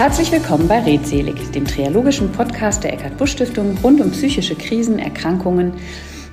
[0.00, 5.74] Herzlich willkommen bei Redselig, dem triologischen Podcast der Eckart-Busch-Stiftung rund um psychische Krisen, Erkrankungen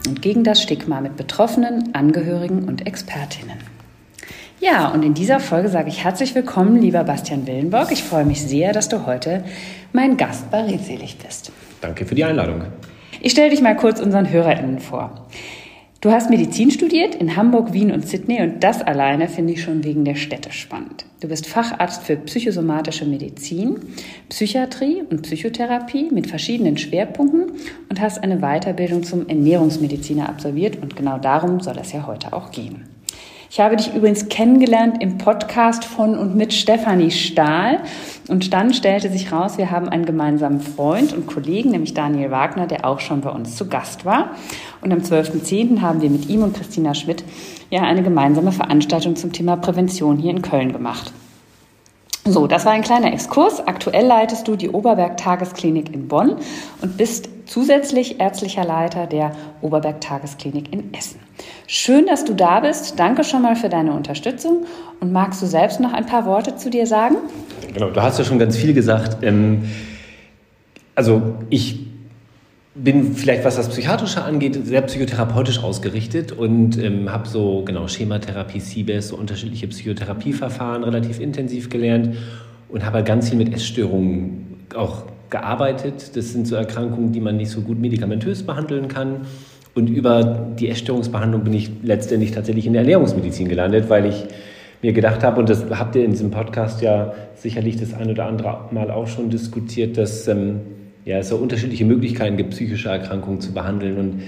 [0.07, 3.57] und gegen das Stigma mit Betroffenen, Angehörigen und Expertinnen.
[4.61, 7.91] Ja, und in dieser Folge sage ich herzlich willkommen, lieber Bastian Willenborg.
[7.91, 9.43] Ich freue mich sehr, dass du heute
[9.91, 11.51] mein Gast bei Redselig bist.
[11.81, 12.61] Danke für die Einladung.
[13.19, 15.27] Ich stelle dich mal kurz unseren HörerInnen vor.
[15.99, 19.83] Du hast Medizin studiert in Hamburg, Wien und Sydney und das alleine finde ich schon
[19.83, 21.05] wegen der Städte spannend.
[21.21, 23.79] Du bist Facharzt für psychosomatische Medizin,
[24.29, 27.53] Psychiatrie und Psychotherapie mit verschiedenen Schwerpunkten
[27.89, 32.51] und hast eine Weiterbildung zum Ernährungsmediziner absolviert und genau darum soll es ja heute auch
[32.51, 32.96] gehen.
[33.49, 37.79] Ich habe dich übrigens kennengelernt im Podcast von und mit Stefanie Stahl.
[38.27, 42.67] Und dann stellte sich raus, wir haben einen gemeinsamen Freund und Kollegen, nämlich Daniel Wagner,
[42.67, 44.31] der auch schon bei uns zu Gast war.
[44.81, 45.81] Und am 12.10.
[45.81, 47.23] haben wir mit ihm und Christina Schmidt
[47.69, 51.13] ja eine gemeinsame Veranstaltung zum Thema Prävention hier in Köln gemacht.
[52.25, 53.65] So, das war ein kleiner Exkurs.
[53.65, 56.35] Aktuell leitest du die Oberberg Tagesklinik in Bonn
[56.81, 59.31] und bist zusätzlich ärztlicher Leiter der
[59.61, 61.19] Oberberg Tagesklinik in Essen.
[61.65, 62.99] Schön, dass du da bist.
[62.99, 64.65] Danke schon mal für deine Unterstützung.
[64.99, 67.15] Und magst du selbst noch ein paar Worte zu dir sagen?
[67.73, 69.23] Genau, du hast ja schon ganz viel gesagt.
[69.23, 69.63] Ähm,
[70.95, 71.87] also ich
[72.73, 78.59] bin vielleicht, was das Psychiatrische angeht, sehr psychotherapeutisch ausgerichtet und ähm, habe so, genau, Schematherapie,
[78.59, 82.17] CBS, so unterschiedliche Psychotherapieverfahren relativ intensiv gelernt
[82.69, 86.15] und habe ganz viel mit Essstörungen auch gearbeitet.
[86.15, 89.21] Das sind so Erkrankungen, die man nicht so gut medikamentös behandeln kann.
[89.75, 90.23] Und über
[90.59, 94.25] die Essstörungsbehandlung bin ich letztendlich tatsächlich in der Ernährungsmedizin gelandet, weil ich
[94.81, 98.25] mir gedacht habe, und das habt ihr in diesem Podcast ja sicherlich das ein oder
[98.25, 100.61] andere Mal auch schon diskutiert, dass ähm,
[101.05, 103.97] ja, es so unterschiedliche Möglichkeiten gibt, psychische Erkrankungen zu behandeln.
[103.97, 104.21] Und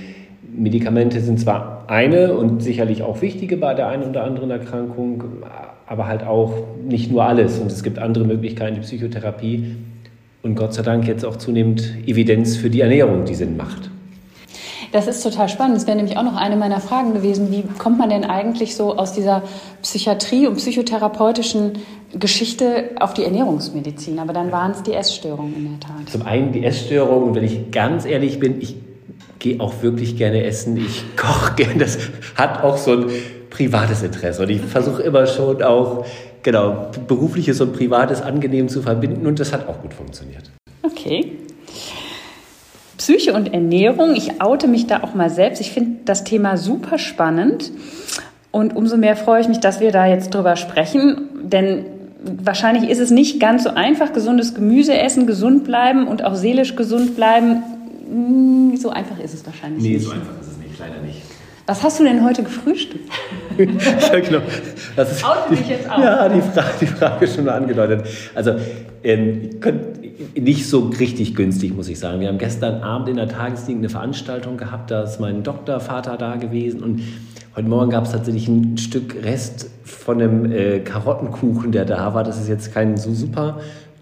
[0.55, 5.23] Medikamente sind zwar eine und sicherlich auch wichtige bei der einen oder anderen Erkrankung,
[5.87, 6.53] aber halt auch
[6.87, 7.59] nicht nur alles.
[7.59, 9.75] Und es gibt andere Möglichkeiten, die Psychotherapie
[10.41, 13.89] und Gott sei Dank jetzt auch zunehmend Evidenz für die Ernährung, die Sinn macht.
[14.91, 15.75] Das ist total spannend.
[15.75, 17.51] Das wäre nämlich auch noch eine meiner Fragen gewesen.
[17.51, 19.43] Wie kommt man denn eigentlich so aus dieser
[19.83, 21.73] Psychiatrie und psychotherapeutischen
[22.13, 24.17] Geschichte auf die Ernährungsmedizin?
[24.17, 26.09] Aber dann waren es die Essstörungen in der Tat.
[26.09, 27.29] Zum einen die Essstörungen.
[27.29, 28.77] Und wenn ich ganz ehrlich bin, ich
[29.37, 30.77] gehe auch wirklich gerne essen.
[30.77, 31.77] Ich koche gerne.
[31.77, 31.99] Das
[32.35, 33.05] hat auch so ein
[33.49, 34.43] privates Interesse.
[34.43, 36.05] Und ich versuche immer schon auch,
[36.43, 39.25] genau, berufliches und privates angenehm zu verbinden.
[39.25, 40.51] Und das hat auch gut funktioniert.
[40.83, 41.33] Okay.
[42.97, 44.15] Psyche und Ernährung.
[44.15, 45.61] Ich oute mich da auch mal selbst.
[45.61, 47.71] Ich finde das Thema super spannend.
[48.51, 51.29] Und umso mehr freue ich mich, dass wir da jetzt drüber sprechen.
[51.43, 51.85] Denn
[52.23, 56.75] wahrscheinlich ist es nicht ganz so einfach, gesundes Gemüse essen, gesund bleiben und auch seelisch
[56.75, 57.63] gesund bleiben.
[58.09, 59.99] Hm, so einfach ist es wahrscheinlich nee, nicht.
[59.99, 61.21] Nee, so einfach ist es nicht, leider nicht.
[61.69, 63.07] Was hast du denn heute gefrühstückt?
[63.59, 64.39] ja, genau.
[64.95, 65.99] Das ist Oute dich jetzt auch.
[65.99, 68.07] Ja, die Frage, die Frage ist schon mal angedeutet.
[68.33, 68.55] Also,
[69.03, 69.51] ähm,
[70.33, 72.21] nicht so richtig günstig, muss ich sagen.
[72.21, 76.37] Wir haben gestern Abend in der Tageslinie eine Veranstaltung gehabt, da ist mein Doktorvater da
[76.37, 77.03] gewesen und
[77.55, 82.23] heute Morgen gab es tatsächlich ein Stück Rest von einem äh, Karottenkuchen, der da war.
[82.23, 83.59] Das ist jetzt kein so super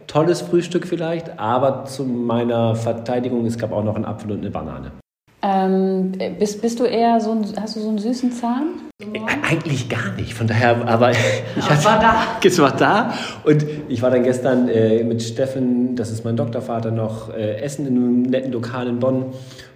[0.08, 4.52] tolles Frühstück vielleicht, aber zu meiner Verteidigung, es gab auch noch einen Apfel und eine
[4.52, 4.94] Banane.
[5.44, 8.68] Ähm, bist, bist du eher so ein, hast du so einen süßen Zahn?
[9.00, 10.34] Äh, eigentlich gar nicht.
[10.34, 11.12] Von daher, aber
[11.58, 12.16] ich hatte, war da.
[12.44, 13.14] Es war da.
[13.44, 17.86] Und ich war dann gestern äh, mit Steffen, das ist mein Doktorvater, noch äh, essen
[17.86, 19.26] in einem netten Lokal in Bonn.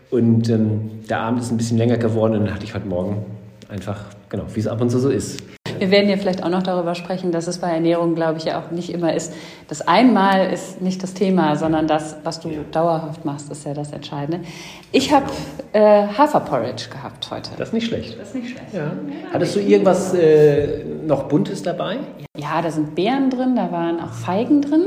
[0.09, 3.23] Und ähm, der Abend ist ein bisschen länger geworden und dann hatte ich heute Morgen
[3.69, 5.41] einfach, genau, wie es ab und zu so ist.
[5.81, 8.59] Wir werden ja vielleicht auch noch darüber sprechen, dass es bei Ernährung, glaube ich, ja
[8.59, 9.34] auch nicht immer ist.
[9.68, 12.59] Das einmal ist nicht das Thema, sondern das, was du ja.
[12.72, 14.46] dauerhaft machst, ist ja das Entscheidende.
[14.92, 15.25] Ich habe
[15.74, 17.50] äh, Haferporridge gehabt heute.
[17.58, 18.19] Das ist nicht schlecht.
[18.19, 18.72] Das ist nicht schlecht.
[18.75, 18.92] Ja.
[19.34, 21.98] Hattest du irgendwas äh, noch Buntes dabei?
[22.38, 24.86] Ja, da sind Beeren drin, da waren auch Feigen drin,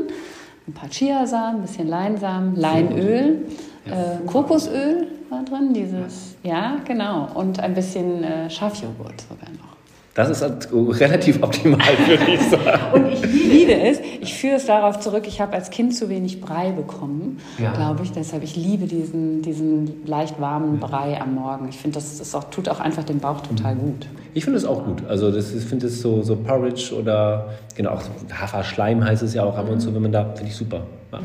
[0.69, 3.47] ein paar Chiasamen, ein bisschen Leinsamen, Leinöl,
[3.87, 9.74] äh, Kokosöl war drin, dieses, ja, genau, und ein bisschen äh, Schafjoghurt sogar noch.
[10.15, 12.93] Das ist halt relativ optimal, würde ich sagen.
[12.93, 13.99] Und ich liebe es.
[14.21, 17.73] Ich führe es darauf zurück, ich habe als Kind zu wenig Brei bekommen, ja.
[17.73, 18.13] glaube ich.
[18.13, 21.69] Deshalb, ich liebe diesen, diesen leicht warmen Brei am Morgen.
[21.69, 24.07] Ich finde, das, das auch, tut auch einfach dem Bauch total gut.
[24.35, 25.03] Ich finde es auch gut.
[25.09, 28.03] Also das ist, ich finde es so, so Porridge oder genau, auch
[28.33, 30.83] Haferschleim heißt es ja auch ab und zu, wenn man da, finde ich super.
[31.13, 31.19] Ja.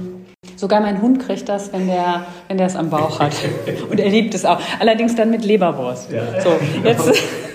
[0.55, 3.33] Sogar mein Hund kriegt das, wenn der, wenn der es am Bauch hat.
[3.89, 4.59] Und er liebt es auch.
[4.79, 6.11] Allerdings dann mit Leberwurst.
[6.11, 6.41] Ja.
[6.41, 6.49] So,
[6.83, 7.11] jetzt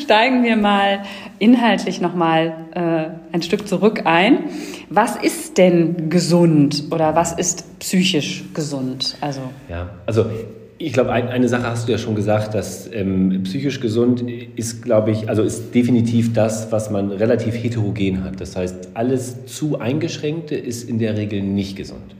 [0.00, 1.02] steigen wir mal
[1.38, 4.44] inhaltlich nochmal äh, ein Stück zurück ein.
[4.88, 9.16] Was ist denn gesund oder was ist psychisch gesund?
[9.20, 10.26] Also, ja, also
[10.78, 14.24] ich glaube, ein, eine Sache hast du ja schon gesagt, dass ähm, psychisch gesund
[14.56, 18.40] ist, glaube ich, also ist definitiv das, was man relativ heterogen hat.
[18.40, 22.14] Das heißt, alles zu eingeschränkte ist in der Regel nicht gesund.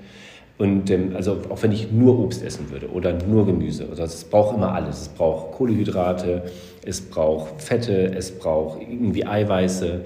[0.56, 4.25] Und ähm, also auch wenn ich nur Obst essen würde oder nur Gemüse, also es
[4.25, 5.03] braucht immer alles.
[5.03, 6.43] Es braucht Kohlehydrate,
[6.85, 10.03] es braucht Fette, es braucht irgendwie Eiweiße,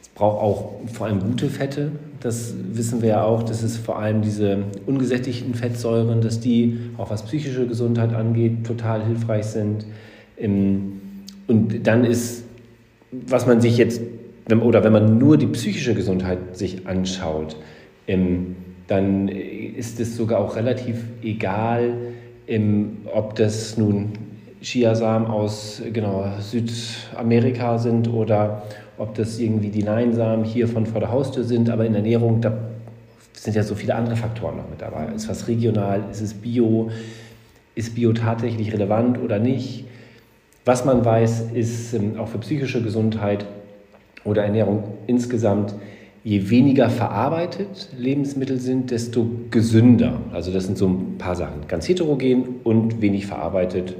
[0.00, 1.90] es braucht auch vor allem gute Fette.
[2.20, 7.10] Das wissen wir ja auch, dass es vor allem diese ungesättigten Fettsäuren, dass die auch
[7.10, 9.84] was psychische Gesundheit angeht, total hilfreich sind.
[10.38, 11.00] Ähm,
[11.48, 12.44] und dann ist,
[13.10, 14.00] was man sich jetzt,
[14.48, 17.56] oder wenn man nur die psychische Gesundheit sich anschaut,
[18.06, 18.54] ähm,
[18.86, 21.94] dann ist es sogar auch relativ egal,
[23.12, 24.12] ob das nun
[24.60, 28.62] Chiasamen aus genau, Südamerika sind oder
[28.98, 31.70] ob das irgendwie die Leinsamen hier von vor der Haustür sind.
[31.70, 32.52] Aber in Ernährung, da
[33.32, 35.06] sind ja so viele andere Faktoren noch mit dabei.
[35.14, 36.04] Ist was regional?
[36.10, 36.90] Ist es bio?
[37.74, 39.86] Ist Bio tatsächlich relevant oder nicht?
[40.64, 43.46] Was man weiß, ist ähm, auch für psychische Gesundheit
[44.24, 45.74] oder Ernährung insgesamt,
[46.24, 50.20] je weniger verarbeitet Lebensmittel sind, desto gesünder.
[50.32, 51.66] Also das sind so ein paar Sachen.
[51.68, 53.96] Ganz heterogen und wenig verarbeitet.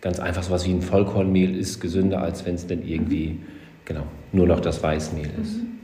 [0.00, 3.38] Ganz einfach sowas wie ein Vollkornmehl ist gesünder, als wenn es dann irgendwie
[3.84, 5.56] genau nur noch das Weißmehl ist.
[5.56, 5.79] Mhm.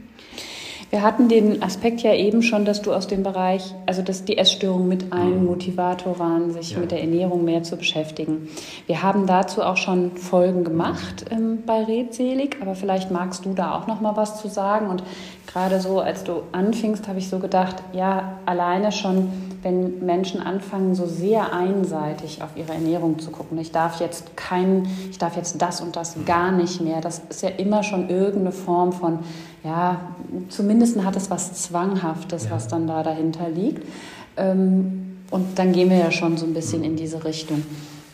[0.89, 4.37] Wir hatten den Aspekt ja eben schon, dass du aus dem Bereich, also dass die
[4.37, 5.45] Essstörung mit einem mhm.
[5.45, 6.79] Motivator waren, sich ja.
[6.79, 8.47] mit der Ernährung mehr zu beschäftigen.
[8.85, 13.77] Wir haben dazu auch schon Folgen gemacht ähm, bei Redselig, aber vielleicht magst du da
[13.77, 14.87] auch noch mal was zu sagen.
[14.87, 15.03] Und
[15.45, 19.29] gerade so, als du anfingst, habe ich so gedacht, ja, alleine schon
[19.63, 23.57] wenn Menschen anfangen, so sehr einseitig auf ihre Ernährung zu gucken.
[23.57, 27.01] Ich darf jetzt kein, ich darf jetzt das und das gar nicht mehr.
[27.01, 29.19] Das ist ja immer schon irgendeine Form von,
[29.67, 29.99] ja,
[30.47, 32.51] zumindest hat es was Zwanghaftes, ja.
[32.51, 33.85] was dann da dahinter liegt.
[34.37, 37.63] Ähm, und dann gehen wir ja schon so ein bisschen in diese Richtung.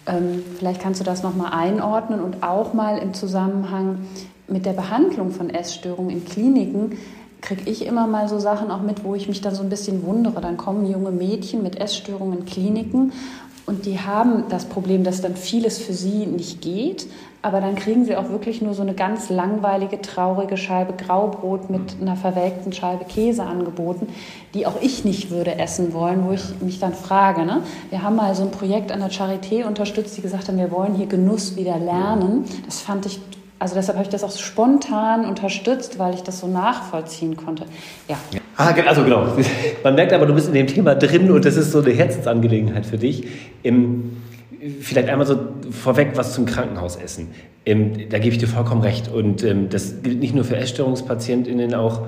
[0.08, 4.00] Ähm, vielleicht kannst du das nochmal einordnen und auch mal im Zusammenhang
[4.48, 6.98] mit der Behandlung von Essstörungen in Kliniken
[7.44, 10.06] kriege ich immer mal so Sachen auch mit, wo ich mich dann so ein bisschen
[10.06, 10.40] wundere.
[10.40, 13.12] Dann kommen junge Mädchen mit Essstörungen in Kliniken
[13.66, 17.08] und die haben das Problem, dass dann vieles für sie nicht geht,
[17.42, 22.02] aber dann kriegen sie auch wirklich nur so eine ganz langweilige, traurige Scheibe Graubrot mit
[22.02, 24.08] einer verwelkten Scheibe Käse angeboten,
[24.54, 27.46] die auch ich nicht würde essen wollen, wo ich mich dann frage.
[27.46, 27.62] Ne?
[27.90, 30.96] Wir haben mal so ein Projekt an der Charité unterstützt, die gesagt haben, wir wollen
[30.96, 32.46] hier Genuss wieder lernen.
[32.66, 33.20] Das fand ich
[33.64, 37.64] also deshalb habe ich das auch spontan unterstützt, weil ich das so nachvollziehen konnte.
[38.10, 38.18] Ja.
[38.58, 39.26] Ah, also genau.
[39.86, 42.86] Man merkt aber, du bist in dem Thema drin und das ist so eine Herzensangelegenheit
[42.86, 43.26] für dich.
[43.64, 44.18] Im,
[44.82, 45.40] vielleicht einmal so
[45.72, 47.30] vorweg was zum Krankenhausessen.
[47.64, 49.08] Im, da gebe ich dir vollkommen recht.
[49.08, 52.02] Und ähm, das gilt nicht nur für Essstörungspatientinnen, auch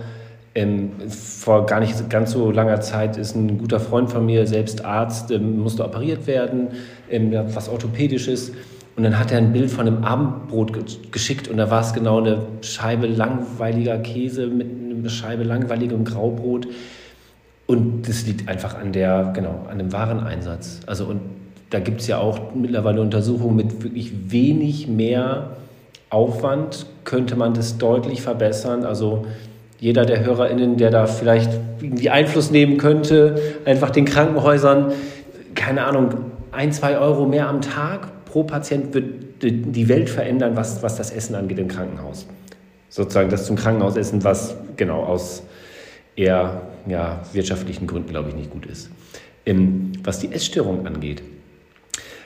[0.56, 4.84] ähm, vor gar nicht ganz so langer Zeit ist ein guter Freund von mir, selbst
[4.84, 6.68] Arzt, ähm, musste operiert werden,
[7.10, 8.52] ähm, was Orthopädisches.
[8.96, 12.20] Und dann hat er ein Bild von einem Abendbrot geschickt und da war es genau
[12.20, 16.68] eine Scheibe langweiliger Käse mit einer Scheibe langweiligem Graubrot.
[17.68, 20.80] Und das liegt einfach an der, genau, an dem Wareneinsatz.
[20.86, 21.20] Also und
[21.72, 25.58] da gibt es ja auch mittlerweile Untersuchungen mit wirklich wenig mehr
[26.10, 28.86] Aufwand könnte man das deutlich verbessern.
[28.86, 29.26] Also
[29.80, 31.52] jeder der HörerInnen, der da vielleicht
[31.82, 34.94] irgendwie Einfluss nehmen könnte, einfach den Krankenhäusern,
[35.56, 36.10] keine Ahnung,
[36.52, 41.10] ein, zwei Euro mehr am Tag pro Patient wird die Welt verändern, was, was das
[41.10, 42.28] Essen angeht im Krankenhaus.
[42.90, 45.44] Sozusagen das zum Krankenhausessen, was genau aus
[46.18, 48.90] eher ja, wirtschaftlichen Gründen, glaube ich, nicht gut ist.
[49.46, 51.24] Ähm, was die Essstörung angeht,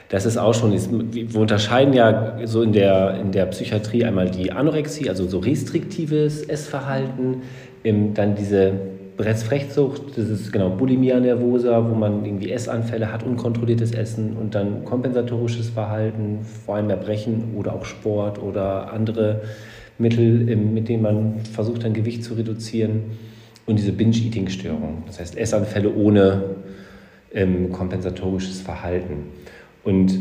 [0.08, 0.72] das ist auch schon,
[1.12, 6.42] wir unterscheiden ja so in der, in der Psychiatrie einmal die Anorexie, also so restriktives
[6.42, 7.42] Essverhalten,
[7.84, 8.72] ähm, dann diese
[9.20, 14.84] Retzfrechtsucht, das ist genau Bulimia nervosa, wo man irgendwie Essanfälle hat, unkontrolliertes Essen und dann
[14.84, 19.42] kompensatorisches Verhalten, vor allem Erbrechen oder auch Sport oder andere
[19.98, 23.02] Mittel, mit denen man versucht, dann Gewicht zu reduzieren
[23.66, 26.56] und diese Binge-Eating-Störung, das heißt Essanfälle ohne
[27.32, 29.24] ähm, kompensatorisches Verhalten.
[29.84, 30.18] Und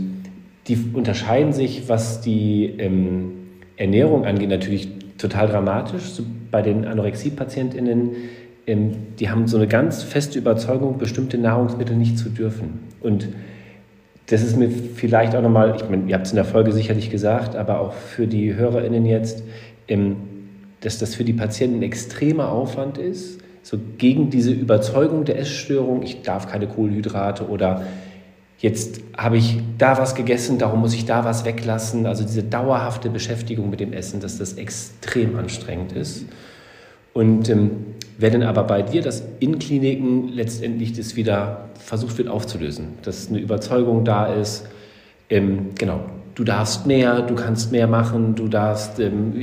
[0.68, 3.32] die unterscheiden sich, was die ähm,
[3.78, 6.04] Ernährung angeht, natürlich total dramatisch.
[6.04, 8.12] So bei den Anorexie-PatientInnen
[8.76, 12.80] die haben so eine ganz feste Überzeugung, bestimmte Nahrungsmittel nicht zu dürfen.
[13.02, 13.30] Und
[14.28, 17.10] das ist mir vielleicht auch nochmal, ich meine, ihr habt es in der Folge sicherlich
[17.10, 19.44] gesagt, aber auch für die HörerInnen jetzt,
[19.88, 20.18] ähm,
[20.82, 26.04] dass das für die Patienten ein extremer Aufwand ist, so gegen diese Überzeugung der Essstörung,
[26.04, 27.84] ich darf keine Kohlenhydrate oder
[28.60, 32.06] jetzt habe ich da was gegessen, darum muss ich da was weglassen.
[32.06, 36.26] Also diese dauerhafte Beschäftigung mit dem Essen, dass das extrem anstrengend ist.
[37.20, 37.72] Und ähm,
[38.18, 43.28] wer denn aber bei dir, dass in Kliniken letztendlich das wieder versucht wird aufzulösen, dass
[43.28, 44.66] eine Überzeugung da ist,
[45.30, 46.00] ähm, genau,
[46.36, 49.34] du darfst mehr, du kannst mehr machen, du darfst ähm,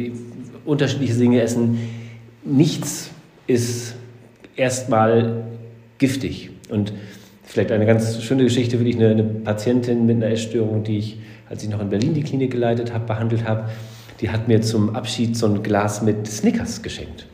[0.65, 1.79] unterschiedliche Dinge essen.
[2.45, 3.11] Nichts
[3.47, 3.95] ist
[4.57, 5.45] erstmal
[5.99, 6.49] giftig.
[6.71, 6.95] Und
[7.43, 11.19] vielleicht eine ganz schöne Geschichte, wirklich eine, eine Patientin mit einer Essstörung, die ich,
[11.51, 13.69] als ich noch in Berlin die Klinik geleitet habe, behandelt habe,
[14.23, 17.27] die hat mir zum Abschied so ein Glas mit Snickers geschenkt.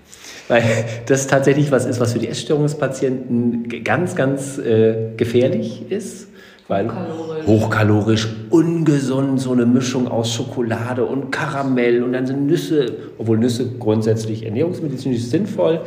[0.48, 0.62] Weil
[1.06, 6.28] das tatsächlich was ist, was für die Essstörungspatienten ganz, ganz äh, gefährlich ist.
[6.68, 7.46] Weil hochkalorisch.
[7.46, 13.68] hochkalorisch, ungesund, so eine Mischung aus Schokolade und Karamell und dann sind Nüsse, obwohl Nüsse
[13.78, 15.80] grundsätzlich ernährungsmedizinisch sinnvoll,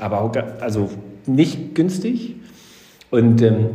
[0.00, 0.90] aber auch, also
[1.26, 2.36] nicht günstig.
[3.10, 3.66] Und ähm,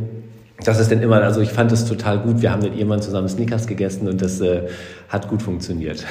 [0.64, 2.42] das ist dann immer, also ich fand das total gut.
[2.42, 4.68] Wir haben mit jemandem zusammen Snickers gegessen und das äh,
[5.08, 6.04] hat gut funktioniert.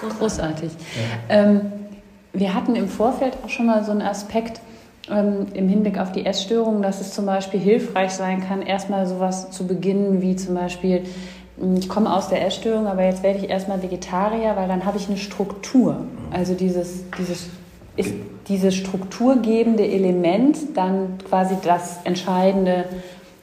[0.18, 0.70] Großartig.
[1.28, 1.36] Ja.
[1.36, 1.60] Ähm,
[2.32, 4.60] wir hatten im Vorfeld auch schon mal so einen Aspekt
[5.10, 9.50] ähm, im Hinblick auf die Essstörungen, dass es zum Beispiel hilfreich sein kann, erstmal sowas
[9.50, 11.02] zu beginnen, wie zum Beispiel,
[11.58, 14.98] hm, ich komme aus der Essstörung, aber jetzt werde ich erstmal Vegetarier, weil dann habe
[14.98, 16.04] ich eine Struktur.
[16.30, 17.48] Also dieses, dieses
[17.96, 18.14] ist
[18.48, 22.84] dieses strukturgebende Element dann quasi das Entscheidende,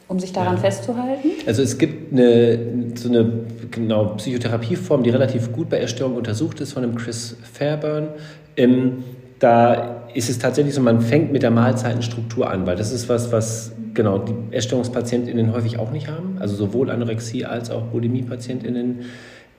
[0.07, 0.61] um sich daran ja.
[0.61, 1.29] festzuhalten?
[1.45, 3.31] Also es gibt eine, so eine
[3.71, 8.09] genau, Psychotherapieform, die relativ gut bei Erstörungen untersucht ist, von dem Chris Fairburn.
[8.57, 9.03] Ähm,
[9.39, 13.31] da ist es tatsächlich so, man fängt mit der Mahlzeitenstruktur an, weil das ist was,
[13.31, 19.01] was genau die Essstörungspatientinnen häufig auch nicht haben, also sowohl Anorexie als auch Bulimie-Patientinnen.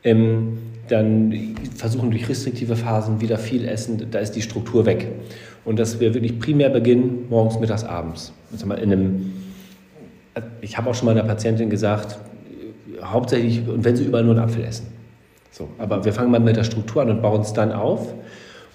[0.04, 5.08] Ähm, dann versuchen durch restriktive Phasen wieder viel essen, da ist die Struktur weg.
[5.64, 8.32] Und dass wir wirklich primär beginnen, morgens, mittags, abends.
[8.50, 9.32] Also einem,
[10.60, 12.18] ich habe auch schon mal einer Patientin gesagt,
[13.02, 14.86] hauptsächlich, und wenn sie überall nur einen Apfel essen.
[15.50, 18.14] So, aber wir fangen mal mit der Struktur an und bauen es dann auf.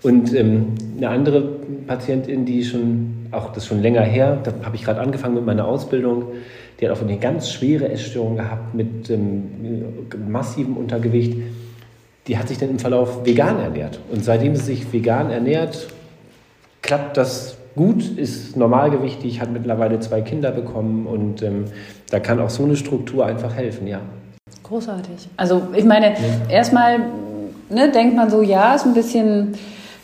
[0.04, 1.42] Und ähm, eine andere
[1.88, 5.66] Patientin, die schon, auch das schon länger her, da habe ich gerade angefangen mit meiner
[5.66, 6.26] Ausbildung,
[6.80, 9.44] die hat auch eine ganz schwere Essstörung gehabt mit ähm,
[10.28, 11.38] massivem Untergewicht
[12.28, 14.00] die hat sich dann im Verlauf vegan ernährt.
[14.12, 15.88] Und seitdem sie sich vegan ernährt,
[16.82, 21.66] klappt das gut, ist normalgewichtig, hat mittlerweile zwei Kinder bekommen und ähm,
[22.12, 24.00] da kann auch so eine Struktur einfach helfen, ja.
[24.62, 25.30] Großartig.
[25.36, 26.16] Also ich meine, ja.
[26.50, 27.00] erstmal
[27.70, 29.54] ne, denkt man so, ja, ist ein bisschen,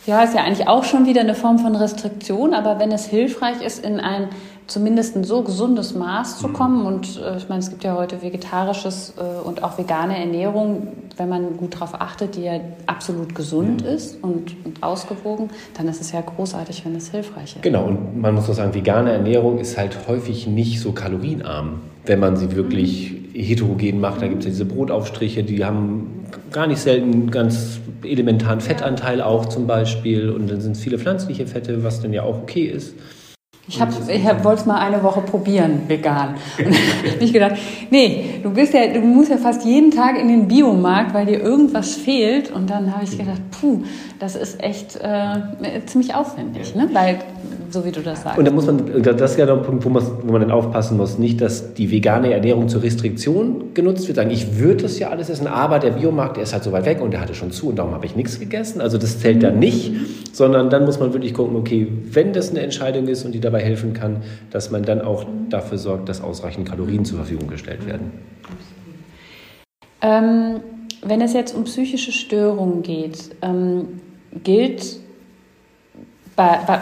[0.06, 3.62] ja, ist ja eigentlich auch schon wieder eine Form von Restriktion, aber wenn es hilfreich
[3.62, 4.29] ist, in ein
[4.70, 6.53] zumindest ein so gesundes Maß zu mhm.
[6.53, 6.86] kommen.
[6.86, 10.88] Und äh, ich meine, es gibt ja heute vegetarisches äh, und auch vegane Ernährung,
[11.18, 13.89] wenn man gut darauf achtet, die ja absolut gesund mhm.
[13.89, 17.62] ist und, und, ausgewogen, dann ist es ja großartig, wenn es hilfreich ist.
[17.62, 22.20] Genau, und man muss auch sagen, vegane Ernährung ist halt häufig nicht so kalorienarm, wenn
[22.20, 23.39] man sie wirklich mhm.
[23.39, 24.22] heterogen macht.
[24.22, 26.19] Da gibt es ja diese Brotaufstriche, die haben
[26.52, 30.30] gar nicht selten ganz elementaren Fettanteil auch zum Beispiel.
[30.30, 32.96] Und dann sind es viele pflanzliche Fette, was dann ja auch okay ist.
[33.70, 36.36] Ich, hab, ich hab, wollte es mal eine Woche probieren, vegan.
[36.58, 37.56] Und habe ich gedacht,
[37.92, 41.40] nee, du bist ja, du musst ja fast jeden Tag in den Biomarkt, weil dir
[41.40, 42.52] irgendwas fehlt.
[42.52, 43.84] Und dann habe ich gedacht, puh,
[44.18, 46.90] das ist echt äh, ziemlich aufwendig, ne?
[46.94, 47.20] Weil
[47.72, 48.38] so wie du das sagst.
[48.38, 50.98] Und da muss man, das ist ja der Punkt, wo man, wo man dann aufpassen
[50.98, 54.16] muss, nicht, dass die vegane Ernährung zur Restriktion genutzt wird.
[54.16, 56.86] Sagen, ich würde das ja alles essen, aber der Biomarkt, der ist halt so weit
[56.86, 58.82] weg und der hatte schon zu und darum habe ich nichts gegessen.
[58.82, 59.94] Also das zählt dann nicht,
[60.34, 63.59] sondern dann muss man wirklich gucken, okay, wenn das eine Entscheidung ist und die dabei
[63.60, 68.12] helfen kann, dass man dann auch dafür sorgt, dass ausreichend Kalorien zur Verfügung gestellt werden.
[70.01, 70.62] Ähm,
[71.01, 74.01] wenn es jetzt um psychische Störungen geht, ähm,
[74.44, 75.00] gilt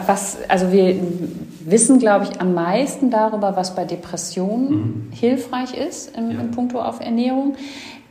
[0.06, 0.94] was, also wir
[1.64, 5.12] wissen, glaube ich, am meisten darüber, was bei Depressionen mhm.
[5.12, 6.40] hilfreich ist im, ja.
[6.40, 7.56] im Punkto auf Ernährung.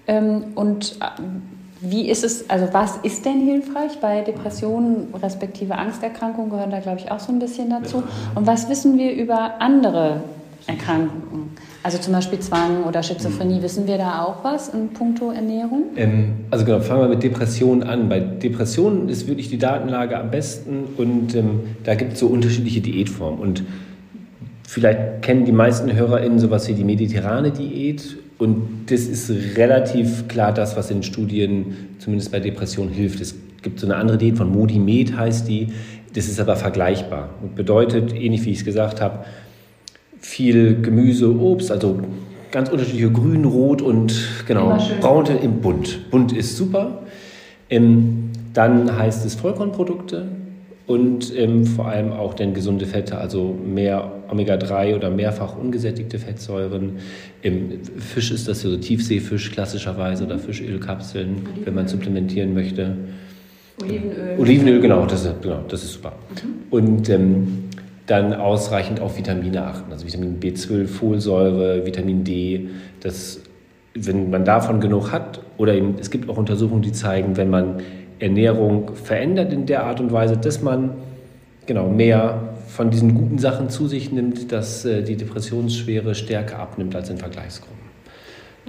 [0.07, 1.21] Ähm, und äh,
[1.81, 6.99] wie ist es, also was ist denn hilfreich bei Depressionen respektive Angsterkrankungen gehören da, glaube
[6.99, 8.03] ich, auch so ein bisschen dazu.
[8.35, 10.21] Und was wissen wir über andere
[10.65, 11.51] Erkrankungen?
[11.83, 15.83] Also zum Beispiel Zwang oder Schizophrenie, wissen wir da auch was in puncto Ernährung?
[15.95, 18.09] Ähm, also genau, fangen wir mit Depressionen an.
[18.09, 22.81] Bei Depressionen ist wirklich die Datenlage am besten und ähm, da gibt es so unterschiedliche
[22.81, 23.39] Diätformen.
[23.39, 23.63] Und
[24.67, 30.53] vielleicht kennen die meisten HörerInnen sowas wie die mediterrane Diät und das ist relativ klar
[30.53, 33.19] das, was in Studien zumindest bei Depressionen hilft.
[33.19, 35.67] Es gibt so eine andere Diät von Modi Med heißt die,
[36.13, 39.25] das ist aber vergleichbar und bedeutet, ähnlich wie ich es gesagt habe,
[40.19, 41.99] viel Gemüse, Obst, also
[42.51, 44.13] ganz unterschiedliche Grün, Rot und
[44.47, 46.09] genau, Braun im Bunt.
[46.11, 47.03] Bunt ist super.
[47.69, 50.27] Ähm, dann heißt es Vollkornprodukte
[50.87, 56.93] und ähm, vor allem auch denn gesunde Fette, also mehr Omega-3 oder mehrfach ungesättigte Fettsäuren.
[57.41, 62.95] Im Fisch ist das so Tiefseefisch klassischerweise oder Fischölkapseln, wenn man supplementieren möchte.
[63.81, 64.39] Olivenöl.
[64.39, 66.13] Olivenöl, genau, das ist, genau, das ist super.
[66.31, 66.49] Mhm.
[66.69, 67.47] Und ähm,
[68.05, 72.69] dann ausreichend auf Vitamine achten, also Vitamin B12, Folsäure, Vitamin D.
[73.01, 73.41] Das,
[73.93, 77.81] wenn man davon genug hat, oder eben, es gibt auch Untersuchungen, die zeigen, wenn man
[78.19, 80.91] Ernährung verändert in der Art und Weise, dass man
[81.65, 86.95] genau mehr von diesen guten Sachen zu sich nimmt, dass äh, die Depressionsschwere stärker abnimmt
[86.95, 87.77] als in Vergleichsgruppen.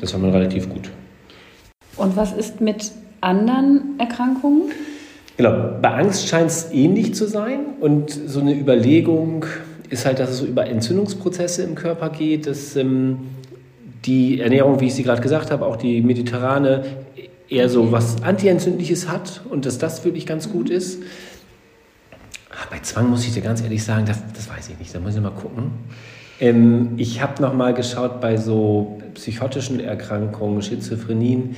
[0.00, 0.90] Das war man relativ gut.
[1.96, 4.70] Und was ist mit anderen Erkrankungen?
[5.36, 9.44] Genau, bei Angst scheint es ähnlich zu sein und so eine Überlegung
[9.88, 13.18] ist halt, dass es so über Entzündungsprozesse im Körper geht, dass ähm,
[14.04, 16.84] die Ernährung, wie ich sie gerade gesagt habe, auch die mediterrane,
[17.48, 21.02] eher so was Antientzündliches hat und dass das wirklich ganz gut ist.
[22.50, 25.00] Ach, bei Zwang muss ich dir ganz ehrlich sagen, das, das weiß ich nicht, da
[25.00, 25.70] muss ich mal gucken.
[26.40, 31.56] Ähm, ich habe noch mal geschaut bei so psychotischen Erkrankungen, Schizophrenien,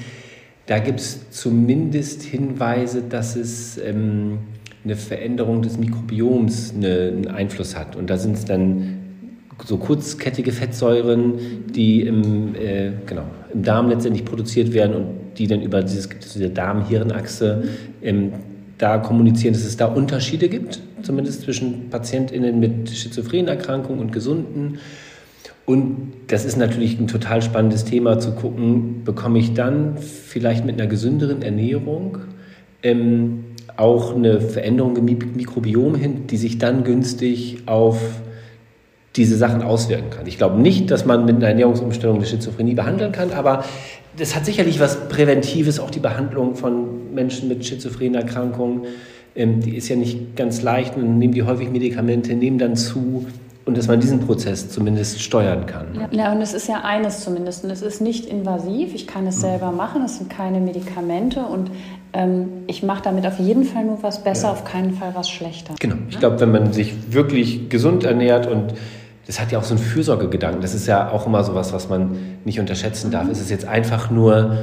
[0.67, 4.39] da gibt es zumindest Hinweise, dass es ähm,
[4.85, 7.97] eine Veränderung des Mikrobioms eine, einen Einfluss hat.
[7.97, 8.99] Und da sind es dann
[9.65, 15.07] so kurzkettige Fettsäuren, die im, äh, genau, im Darm letztendlich produziert werden und
[15.41, 17.65] die dann über dieses, diese Darm-Hirn-Achse
[18.03, 18.33] ähm,
[18.77, 24.79] da kommunizieren, dass es da Unterschiede gibt, zumindest zwischen PatientInnen mit schizophrenen Erkrankungen und Gesunden.
[25.65, 30.79] Und das ist natürlich ein total spannendes Thema zu gucken, bekomme ich dann vielleicht mit
[30.79, 32.19] einer gesünderen Ernährung
[32.83, 33.45] ähm,
[33.79, 37.99] auch eine Veränderung im Mikrobiom hin, die sich dann günstig auf
[39.17, 40.27] diese Sachen auswirken kann.
[40.27, 43.65] Ich glaube nicht, dass man mit einer Ernährungsumstellung eine Schizophrenie behandeln kann, aber
[44.21, 48.83] das hat sicherlich was Präventives, auch die Behandlung von Menschen mit schizophrenen Erkrankungen.
[49.35, 53.27] Ähm, die ist ja nicht ganz leicht und nehmen die häufig Medikamente, nehmen dann zu
[53.65, 55.87] und dass man diesen Prozess zumindest steuern kann.
[56.11, 57.65] Ja, und es ist ja eines zumindest.
[57.65, 58.95] Und es ist nicht invasiv.
[58.95, 59.41] Ich kann es mhm.
[59.43, 60.03] selber machen.
[60.05, 61.41] Es sind keine Medikamente.
[61.41, 61.71] Und
[62.13, 64.53] ähm, ich mache damit auf jeden Fall nur was besser, ja.
[64.53, 65.75] auf keinen Fall was schlechter.
[65.79, 65.97] Genau.
[66.09, 68.75] Ich glaube, wenn man sich wirklich gesund ernährt und
[69.27, 70.63] das hat ja auch so einen Fürsorgegedanken.
[70.63, 73.25] Das ist ja auch immer so was, was man nicht unterschätzen darf.
[73.25, 73.31] Mhm.
[73.31, 74.59] Es ist jetzt einfach nur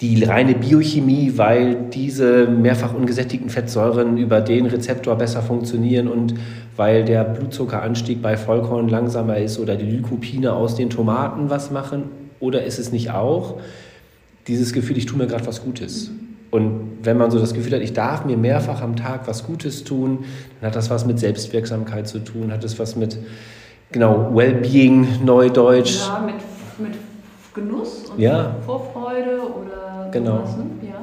[0.00, 6.34] die reine Biochemie, weil diese mehrfach ungesättigten Fettsäuren über den Rezeptor besser funktionieren und
[6.76, 12.04] weil der Blutzuckeranstieg bei Vollkorn langsamer ist oder die Lykopine aus den Tomaten was machen?
[12.40, 13.58] Oder ist es nicht auch
[14.46, 16.10] dieses Gefühl, ich tue mir gerade was Gutes?
[16.50, 19.84] Und wenn man so das Gefühl hat, ich darf mir mehrfach am Tag was Gutes
[19.84, 20.24] tun,
[20.60, 23.18] dann hat das was mit Selbstwirksamkeit zu tun, hat es was mit,
[23.92, 26.06] genau, Wellbeing, Neudeutsch.
[26.06, 26.34] Ja, mit,
[26.78, 26.98] mit
[27.54, 28.56] Genuss und ja.
[28.64, 30.38] Vorfreude oder genau.
[30.38, 30.56] sowas.
[30.56, 30.88] Ne?
[30.88, 31.02] Ja.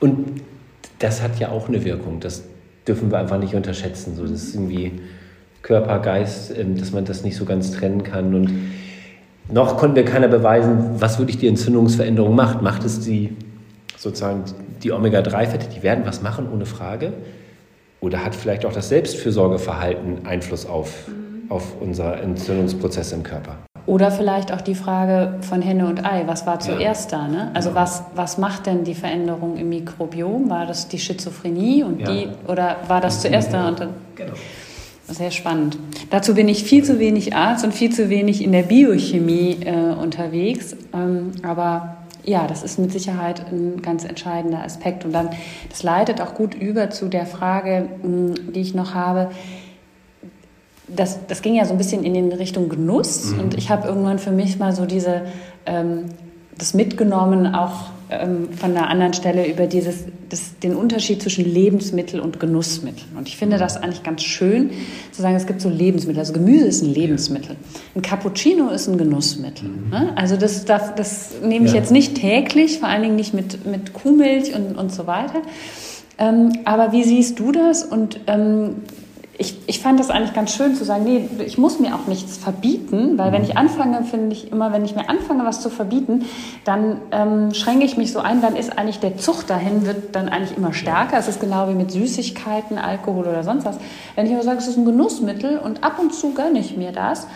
[0.00, 0.42] Und
[0.98, 2.20] das hat ja auch eine Wirkung.
[2.20, 2.44] Das
[2.86, 4.16] dürfen wir einfach nicht unterschätzen.
[4.16, 5.00] So, das ist irgendwie
[5.62, 8.34] Körper, Geist, ähm, dass man das nicht so ganz trennen kann.
[8.34, 8.50] Und
[9.50, 12.62] noch konnte mir keiner beweisen, was wirklich die Entzündungsveränderung macht.
[12.62, 13.36] Macht es die
[13.96, 14.44] sozusagen
[14.82, 17.12] die Omega-3-Fette, die werden was machen, ohne Frage.
[18.00, 21.27] Oder hat vielleicht auch das Selbstfürsorgeverhalten Einfluss auf, mhm.
[21.48, 23.56] Auf unser Entzündungsprozess im Körper?
[23.86, 27.18] Oder vielleicht auch die Frage von Henne und Ei, was war zuerst ja.
[27.18, 27.28] da?
[27.28, 27.50] Ne?
[27.54, 27.80] Also genau.
[27.80, 30.50] was, was macht denn die Veränderung im Mikrobiom?
[30.50, 32.12] War das die Schizophrenie und ja.
[32.12, 33.68] die oder war das zuerst da?
[33.68, 34.34] Und dann, genau.
[35.06, 35.78] Sehr spannend.
[36.10, 39.94] Dazu bin ich viel zu wenig Arzt und viel zu wenig in der Biochemie äh,
[39.94, 40.76] unterwegs.
[40.92, 45.06] Ähm, aber ja, das ist mit Sicherheit ein ganz entscheidender Aspekt.
[45.06, 45.30] Und dann,
[45.70, 49.30] das leitet auch gut über zu der Frage, die ich noch habe
[50.94, 53.40] das, das ging ja so ein bisschen in die Richtung Genuss mhm.
[53.40, 55.22] und ich habe irgendwann für mich mal so diese,
[55.66, 56.06] ähm,
[56.56, 62.20] das mitgenommen, auch ähm, von einer anderen Stelle über dieses, das, den Unterschied zwischen Lebensmittel
[62.20, 63.16] und Genussmitteln.
[63.16, 63.60] Und ich finde mhm.
[63.60, 64.70] das eigentlich ganz schön
[65.12, 66.18] zu sagen, es gibt so Lebensmittel.
[66.18, 67.56] Also Gemüse ist ein Lebensmittel.
[67.94, 69.68] Ein Cappuccino ist ein Genussmittel.
[69.68, 69.90] Mhm.
[69.90, 70.12] Ne?
[70.16, 71.78] Also das, das, das nehme ich ja.
[71.78, 75.42] jetzt nicht täglich, vor allen Dingen nicht mit, mit Kuhmilch und, und so weiter.
[76.18, 77.84] Ähm, aber wie siehst du das?
[77.84, 78.76] Und ähm,
[79.40, 82.36] ich, ich fand das eigentlich ganz schön zu sagen, nee, ich muss mir auch nichts
[82.36, 83.48] verbieten, weil wenn mhm.
[83.48, 86.24] ich anfange, finde ich immer, wenn ich mir anfange, was zu verbieten,
[86.64, 90.28] dann ähm, schränke ich mich so ein, dann ist eigentlich der Zug dahin, wird dann
[90.28, 91.18] eigentlich immer stärker.
[91.18, 93.78] Es ist genau wie mit Süßigkeiten, Alkohol oder sonst was.
[94.16, 96.90] Wenn ich aber sage, es ist ein Genussmittel und ab und zu gönne ich mir
[96.90, 97.28] das,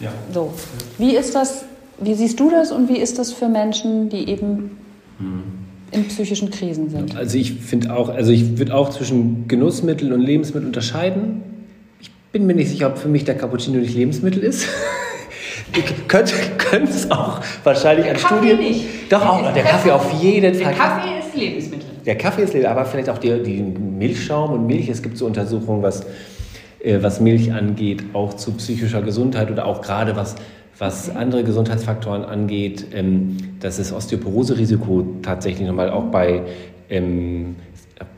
[0.00, 0.10] ja.
[0.32, 0.54] so.
[0.96, 1.66] Wie ist das,
[1.98, 4.78] wie siehst du das und wie ist das für Menschen, die eben
[5.18, 5.59] mhm
[5.92, 7.16] in psychischen Krisen sind.
[7.16, 11.42] Also ich finde auch, also ich würde auch zwischen Genussmittel und Lebensmittel unterscheiden.
[12.00, 14.68] Ich bin mir nicht sicher, ob für mich der Cappuccino nicht Lebensmittel ist.
[16.08, 18.58] könnte, könnte es auch wahrscheinlich der an Kaffee Studien.
[18.58, 18.84] Nicht.
[19.10, 20.64] Doch, auch, der Kaffee auf jeden Fall.
[20.64, 21.88] Der Kaffee ist Lebensmittel.
[22.06, 24.88] Der Kaffee ist Lebensmittel, aber vielleicht auch die, die Milchschaum und Milch.
[24.88, 26.06] Es gibt so Untersuchungen, was,
[26.82, 30.36] äh, was Milch angeht, auch zu psychischer Gesundheit oder auch gerade was
[30.80, 36.42] was andere Gesundheitsfaktoren angeht, ähm, dass das Osteoporose-Risiko tatsächlich nochmal auch bei
[36.88, 37.56] ähm,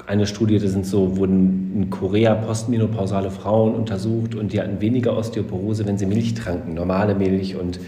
[0.06, 5.16] eine Studie, da sind so, wurden in Korea postmenopausale Frauen untersucht und die hatten weniger
[5.16, 7.56] Osteoporose, wenn sie Milch tranken, normale Milch.
[7.56, 7.80] Und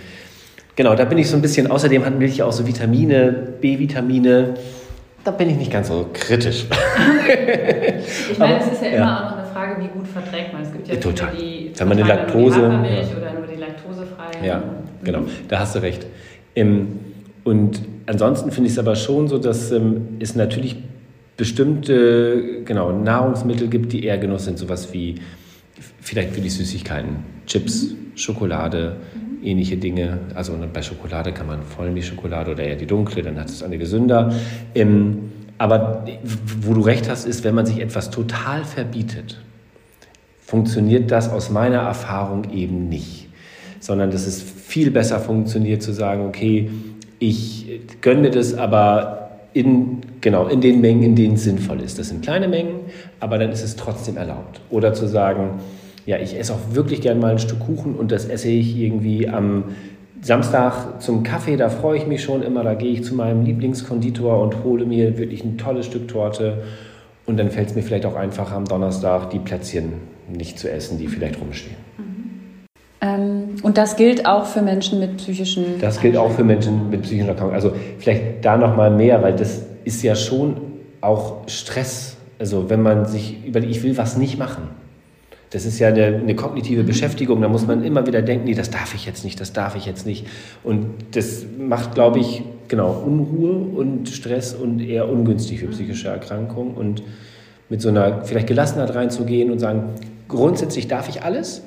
[0.74, 4.54] genau, da bin ich so ein bisschen, außerdem hat Milch ja auch so Vitamine, B-Vitamine.
[5.22, 6.66] Da bin ich nicht ganz so kritisch.
[8.32, 9.16] ich meine, es ist ja immer ja.
[9.16, 10.62] auch noch eine Frage, wie gut verträgt man.
[10.62, 11.30] Es gibt ja Total.
[11.36, 12.60] die wenn man eine Laktose.
[12.60, 12.66] Ja.
[12.66, 14.23] oder nur die laktosefreie.
[14.42, 14.62] Ja,
[15.02, 16.06] genau, da hast du recht.
[17.44, 20.76] Und ansonsten finde ich es aber schon so, dass ähm, es natürlich
[21.36, 25.16] bestimmte genau, Nahrungsmittel gibt, die eher Genuss sind, sowas wie
[26.00, 27.16] vielleicht für die Süßigkeiten,
[27.46, 28.16] Chips, mhm.
[28.16, 29.44] Schokolade, mhm.
[29.44, 30.18] ähnliche Dinge.
[30.34, 34.32] Also bei Schokolade kann man Vollmilchschokolade oder eher die dunkle, dann hat es eine gesünder.
[34.74, 36.04] Ähm, aber
[36.62, 39.40] wo du recht hast, ist, wenn man sich etwas total verbietet,
[40.40, 43.23] funktioniert das aus meiner Erfahrung eben nicht.
[43.84, 46.70] Sondern dass es viel besser funktioniert zu sagen, okay,
[47.18, 51.98] ich gönne mir das, aber in, genau, in den Mengen, in denen es sinnvoll ist.
[51.98, 52.76] Das sind kleine Mengen,
[53.20, 54.62] aber dann ist es trotzdem erlaubt.
[54.70, 55.60] Oder zu sagen,
[56.06, 59.28] ja, ich esse auch wirklich gern mal ein Stück Kuchen und das esse ich irgendwie
[59.28, 59.64] am
[60.22, 64.40] Samstag zum Kaffee, da freue ich mich schon immer, da gehe ich zu meinem Lieblingskonditor
[64.40, 66.62] und hole mir wirklich ein tolles Stück Torte
[67.26, 69.92] und dann fällt es mir vielleicht auch einfacher am Donnerstag die Plätzchen
[70.32, 71.76] nicht zu essen, die vielleicht rumstehen.
[73.04, 77.02] Ähm, und das gilt auch für Menschen mit psychischen Das gilt auch für Menschen mit
[77.02, 77.54] psychischen Erkrankungen.
[77.54, 80.56] Also vielleicht da noch mal mehr, weil das ist ja schon
[81.02, 82.16] auch Stress.
[82.38, 84.68] Also wenn man sich überlegt, ich will was nicht machen.
[85.50, 86.82] Das ist ja eine, eine, kognitive.
[86.82, 87.40] Beschäftigung.
[87.40, 89.86] Da muss man immer wieder denken, nee, das darf ich jetzt nicht, das darf ich
[89.86, 90.26] jetzt nicht.
[90.64, 96.74] Und das macht, glaube ich, genau Unruhe und Stress und eher ungünstig für psychische Erkrankungen.
[96.74, 97.02] Und
[97.68, 99.90] mit so einer vielleicht Gelassenheit reinzugehen und sagen,
[100.26, 101.62] grundsätzlich darf ich alles,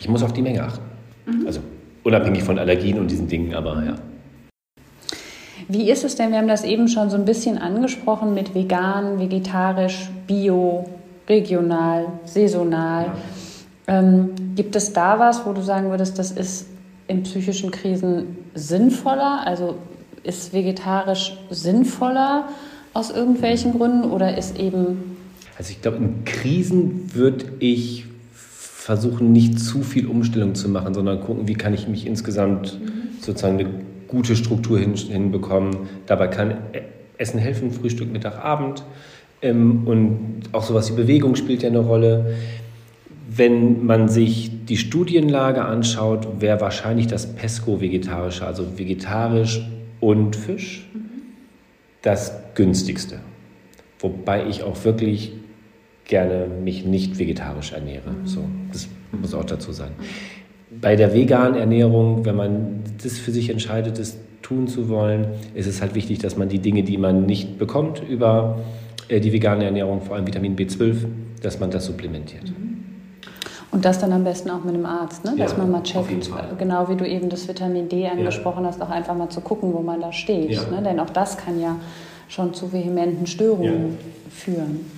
[0.00, 0.84] ich muss auf die Menge achten.
[1.26, 1.46] Mhm.
[1.46, 1.60] Also
[2.04, 3.94] unabhängig von Allergien und diesen Dingen, aber ja.
[5.68, 9.18] Wie ist es denn, wir haben das eben schon so ein bisschen angesprochen mit vegan,
[9.18, 10.86] vegetarisch, bio,
[11.28, 13.06] regional, saisonal.
[13.86, 13.98] Ja.
[13.98, 16.66] Ähm, gibt es da was, wo du sagen würdest, das ist
[17.06, 19.42] in psychischen Krisen sinnvoller?
[19.44, 19.76] Also
[20.22, 22.48] ist vegetarisch sinnvoller
[22.94, 25.16] aus irgendwelchen Gründen oder ist eben...
[25.56, 28.04] Also ich glaube, in Krisen würde ich
[28.88, 32.80] versuchen, nicht zu viel Umstellung zu machen, sondern gucken, wie kann ich mich insgesamt
[33.20, 33.68] sozusagen eine
[34.06, 35.76] gute Struktur hin, hinbekommen.
[36.06, 36.56] Dabei kann
[37.18, 38.84] Essen helfen, Frühstück, Mittag, Abend.
[39.42, 42.34] Ähm, und auch sowas wie Bewegung spielt ja eine Rolle.
[43.28, 49.68] Wenn man sich die Studienlage anschaut, wäre wahrscheinlich das Pesco-Vegetarische, also vegetarisch
[50.00, 51.00] und Fisch, mhm.
[52.00, 53.18] das günstigste.
[53.98, 55.34] Wobei ich auch wirklich
[56.08, 58.14] gerne mich nicht vegetarisch ernähre.
[58.24, 58.40] So,
[58.72, 59.92] das muss auch dazu sein.
[60.80, 65.66] Bei der veganen Ernährung, wenn man das für sich entscheidet, das tun zu wollen, ist
[65.66, 68.58] es halt wichtig, dass man die Dinge, die man nicht bekommt über
[69.08, 71.04] äh, die vegane Ernährung, vor allem Vitamin B12,
[71.42, 72.48] dass man das supplementiert.
[72.48, 72.68] Mhm.
[73.70, 75.34] Und das dann am besten auch mit einem Arzt, ne?
[75.36, 78.70] dass ja, man mal checkt, genau wie du eben das Vitamin D angesprochen ja.
[78.70, 80.52] hast, auch einfach mal zu gucken, wo man da steht.
[80.52, 80.62] Ja.
[80.70, 80.82] Ne?
[80.82, 81.76] Denn auch das kann ja
[82.28, 83.98] schon zu vehementen Störungen
[84.30, 84.97] führen.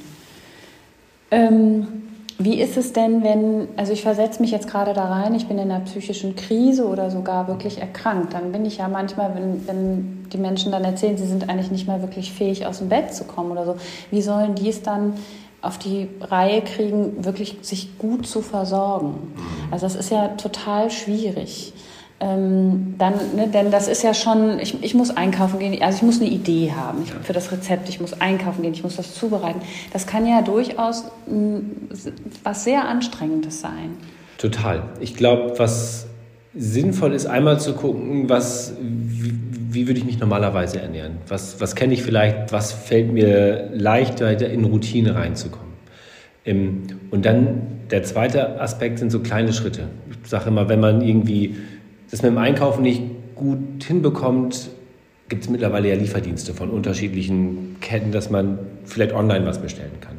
[1.31, 1.87] Ähm,
[2.38, 5.59] wie ist es denn, wenn, also ich versetze mich jetzt gerade da rein, ich bin
[5.59, 10.27] in einer psychischen Krise oder sogar wirklich erkrankt, dann bin ich ja manchmal, wenn, wenn
[10.33, 13.25] die Menschen dann erzählen, sie sind eigentlich nicht mehr wirklich fähig, aus dem Bett zu
[13.25, 13.77] kommen oder so,
[14.11, 15.14] wie sollen die es dann
[15.61, 19.09] auf die Reihe kriegen, wirklich sich gut zu versorgen?
[19.09, 19.73] Mhm.
[19.73, 21.75] Also das ist ja total schwierig
[22.21, 26.03] ähm, dann, ne, denn das ist ja schon, ich, ich muss einkaufen gehen, also ich
[26.03, 29.15] muss eine Idee haben ich, für das Rezept, ich muss einkaufen gehen, ich muss das
[29.15, 29.61] zubereiten.
[29.93, 31.89] Das kann ja durchaus m,
[32.45, 33.97] was sehr Anstrengendes sein.
[34.37, 34.83] Total.
[35.01, 36.07] Ich glaube, was
[36.55, 39.33] sinnvoll ist, einmal zu gucken, was, wie,
[39.71, 41.19] wie würde ich mich normalerweise ernähren?
[41.27, 45.73] Was, was kenne ich vielleicht, was fällt mir leichter, in Routine reinzukommen?
[46.45, 49.89] Ähm, und dann der zweite Aspekt sind so kleine Schritte.
[50.23, 51.57] Ich sage immer, wenn man irgendwie
[52.11, 53.03] das mit dem Einkaufen nicht
[53.35, 54.70] gut hinbekommt,
[55.29, 60.18] gibt es mittlerweile ja Lieferdienste von unterschiedlichen Ketten, dass man vielleicht online was bestellen kann.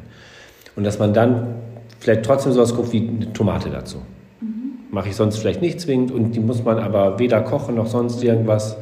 [0.74, 1.54] Und dass man dann
[2.00, 3.98] vielleicht trotzdem sowas guckt wie eine Tomate dazu.
[4.40, 4.72] Mhm.
[4.90, 8.24] Mache ich sonst vielleicht nicht zwingend und die muss man aber weder kochen noch sonst
[8.24, 8.76] irgendwas.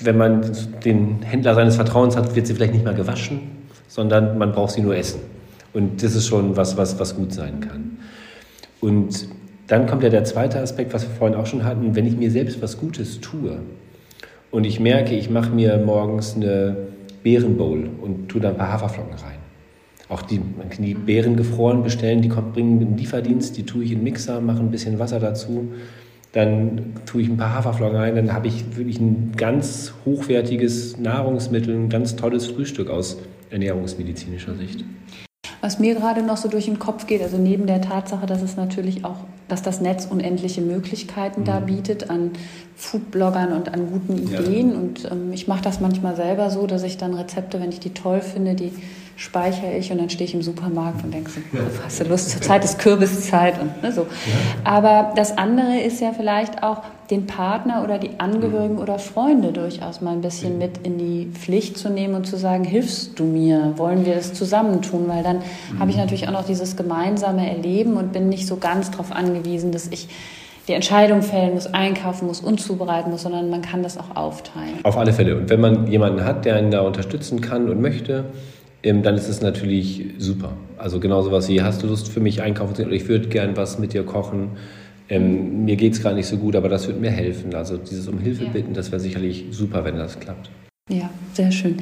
[0.00, 0.52] Wenn man
[0.84, 3.40] den Händler seines Vertrauens hat, wird sie vielleicht nicht mal gewaschen,
[3.88, 5.20] sondern man braucht sie nur essen.
[5.72, 7.98] Und das ist schon was, was, was gut sein kann.
[8.80, 9.28] Und
[9.66, 12.30] dann kommt ja der zweite Aspekt, was wir vorhin auch schon hatten, wenn ich mir
[12.30, 13.58] selbst was Gutes tue
[14.50, 16.76] und ich merke, ich mache mir morgens eine
[17.22, 19.38] Beerenbowl und tue da ein paar Haferflocken rein.
[20.08, 23.84] Auch die, man kann die Beeren gefroren bestellen, die kommt, bringen einen Lieferdienst, die tue
[23.84, 25.68] ich in den Mixer, mache ein bisschen Wasser dazu
[26.34, 31.74] dann tue ich ein paar Haferflocken rein, dann habe ich wirklich ein ganz hochwertiges Nahrungsmittel,
[31.74, 33.18] ein ganz tolles Frühstück aus
[33.50, 34.84] ernährungsmedizinischer Sicht.
[35.64, 38.54] Was mir gerade noch so durch den Kopf geht, also neben der Tatsache, dass es
[38.54, 39.16] natürlich auch,
[39.48, 41.44] dass das Netz unendliche Möglichkeiten mhm.
[41.46, 42.32] da bietet an
[42.76, 44.72] Foodbloggern und an guten Ideen.
[44.72, 44.76] Ja.
[44.76, 47.94] Und ähm, ich mache das manchmal selber so, dass ich dann Rezepte, wenn ich die
[47.94, 48.72] toll finde, die
[49.16, 51.40] speichere ich und dann stehe ich im Supermarkt und denke so,
[51.82, 54.02] hast du Lust, zur Zeit ist Kürbiszeit und ne, so.
[54.02, 54.06] Ja.
[54.64, 58.80] Aber das andere ist ja vielleicht auch, den Partner oder die Angehörigen mhm.
[58.80, 62.64] oder Freunde durchaus mal ein bisschen mit in die Pflicht zu nehmen und zu sagen,
[62.64, 65.80] hilfst du mir, wollen wir es zusammentun, weil dann mhm.
[65.80, 69.72] habe ich natürlich auch noch dieses gemeinsame Erleben und bin nicht so ganz darauf angewiesen,
[69.72, 70.08] dass ich
[70.66, 74.78] die Entscheidung fällen muss, einkaufen muss und zubereiten muss, sondern man kann das auch aufteilen.
[74.82, 75.36] Auf alle Fälle.
[75.36, 78.24] Und wenn man jemanden hat, der einen da unterstützen kann und möchte,
[78.82, 80.52] ähm, dann ist es natürlich super.
[80.78, 83.28] Also genauso was wie, hast du Lust für mich einkaufen zu gehen oder ich würde
[83.28, 84.52] gern was mit dir kochen.
[85.08, 87.54] Ähm, mir geht es gar nicht so gut, aber das würde mir helfen.
[87.54, 90.50] Also dieses um Hilfe bitten, das wäre sicherlich super, wenn das klappt.
[90.88, 91.76] Ja, sehr schön.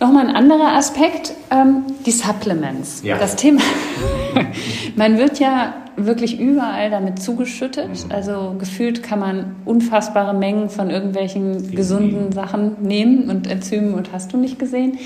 [0.00, 3.02] Nochmal ein anderer Aspekt, ähm, die Supplements.
[3.02, 3.18] Ja.
[3.18, 3.60] Das Thema,
[4.96, 5.74] man wird ja
[6.06, 7.88] wirklich überall damit zugeschüttet.
[7.88, 8.12] Mhm.
[8.12, 14.32] Also gefühlt kann man unfassbare Mengen von irgendwelchen gesunden Sachen nehmen und Enzymen und hast
[14.32, 14.98] du nicht gesehen.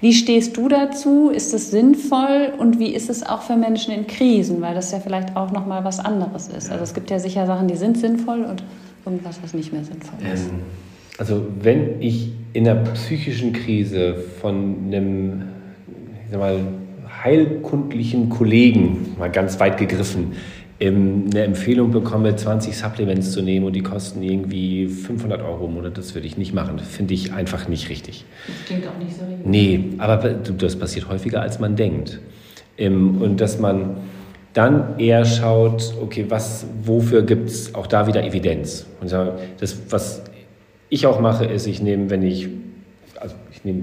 [0.00, 1.30] Wie stehst du dazu?
[1.30, 4.60] Ist es sinnvoll und wie ist es auch für Menschen in Krisen?
[4.60, 6.70] Weil das ja vielleicht auch nochmal was anderes ist.
[6.70, 8.62] Also es gibt ja sicher Sachen, die sind sinnvoll und
[9.04, 10.48] irgendwas, was nicht mehr sinnvoll ist.
[10.48, 10.60] Ähm,
[11.18, 15.42] also wenn ich in einer psychischen Krise von einem
[16.30, 16.60] ich sag mal,
[17.22, 20.32] heilkundlichen Kollegen, mal ganz weit gegriffen,
[20.82, 25.98] eine Empfehlung bekomme, 20 Supplements zu nehmen und die kosten irgendwie 500 Euro im Monat,
[25.98, 26.78] das würde ich nicht machen.
[26.78, 28.24] Finde ich einfach nicht richtig.
[28.46, 29.44] Das klingt auch nicht so richtig.
[29.44, 32.18] Nee, aber das passiert häufiger, als man denkt.
[32.78, 33.98] Und dass man
[34.54, 38.86] dann eher schaut, okay, was, wofür gibt es auch da wieder Evidenz?
[39.02, 40.22] Und das, was
[40.88, 42.48] ich auch mache, ist, ich nehme, wenn ich,
[43.20, 43.82] also ich nehme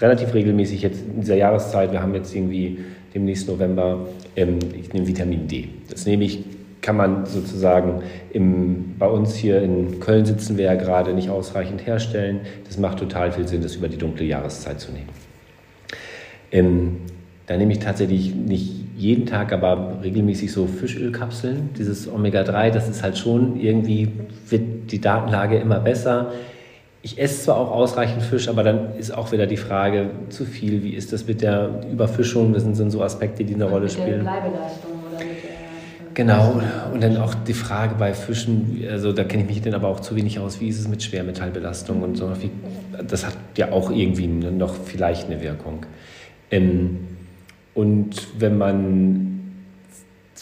[0.00, 2.78] relativ regelmäßig jetzt in dieser Jahreszeit, wir haben jetzt irgendwie
[3.14, 5.68] demnächst November, ähm, ich nehme Vitamin D.
[5.88, 6.44] Das nehme ich,
[6.80, 11.86] kann man sozusagen im, bei uns hier in Köln sitzen wir ja gerade nicht ausreichend
[11.86, 12.40] herstellen.
[12.66, 15.08] Das macht total viel Sinn, das über die dunkle Jahreszeit zu nehmen.
[16.52, 16.96] Ähm,
[17.46, 21.70] da nehme ich tatsächlich nicht jeden Tag, aber regelmäßig so Fischölkapseln.
[21.76, 24.08] Dieses Omega-3, das ist halt schon irgendwie,
[24.48, 26.32] wird die Datenlage immer besser.
[27.02, 30.82] Ich esse zwar auch ausreichend Fisch, aber dann ist auch wieder die Frage, zu viel,
[30.82, 32.52] wie ist das mit der Überfischung?
[32.52, 34.24] Das sind so Aspekte, die eine Rolle mit spielen.
[34.24, 35.60] Der Bleibeleistung oder mit der
[36.12, 36.60] Genau,
[36.92, 40.00] und dann auch die Frage bei Fischen, also da kenne ich mich dann aber auch
[40.00, 42.30] zu wenig aus, wie ist es mit Schwermetallbelastung und so.
[43.06, 45.86] Das hat ja auch irgendwie noch vielleicht eine Wirkung.
[46.50, 46.98] Ähm,
[47.74, 49.29] und wenn man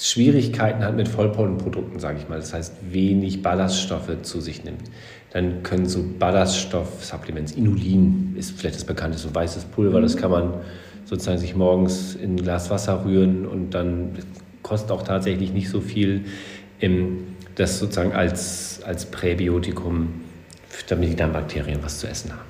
[0.01, 4.83] Schwierigkeiten hat mit Vollpollenprodukten, sage ich mal, das heißt wenig Ballaststoffe zu sich nimmt,
[5.31, 10.55] dann können so Ballaststoff-Supplements, Inulin ist vielleicht das bekannteste, so weißes Pulver, das kann man
[11.05, 14.13] sozusagen sich morgens in ein Glas Wasser rühren und dann
[14.63, 16.25] kostet auch tatsächlich nicht so viel,
[17.57, 20.09] das sozusagen als, als Präbiotikum,
[20.89, 22.49] damit die Darmbakterien was zu essen haben.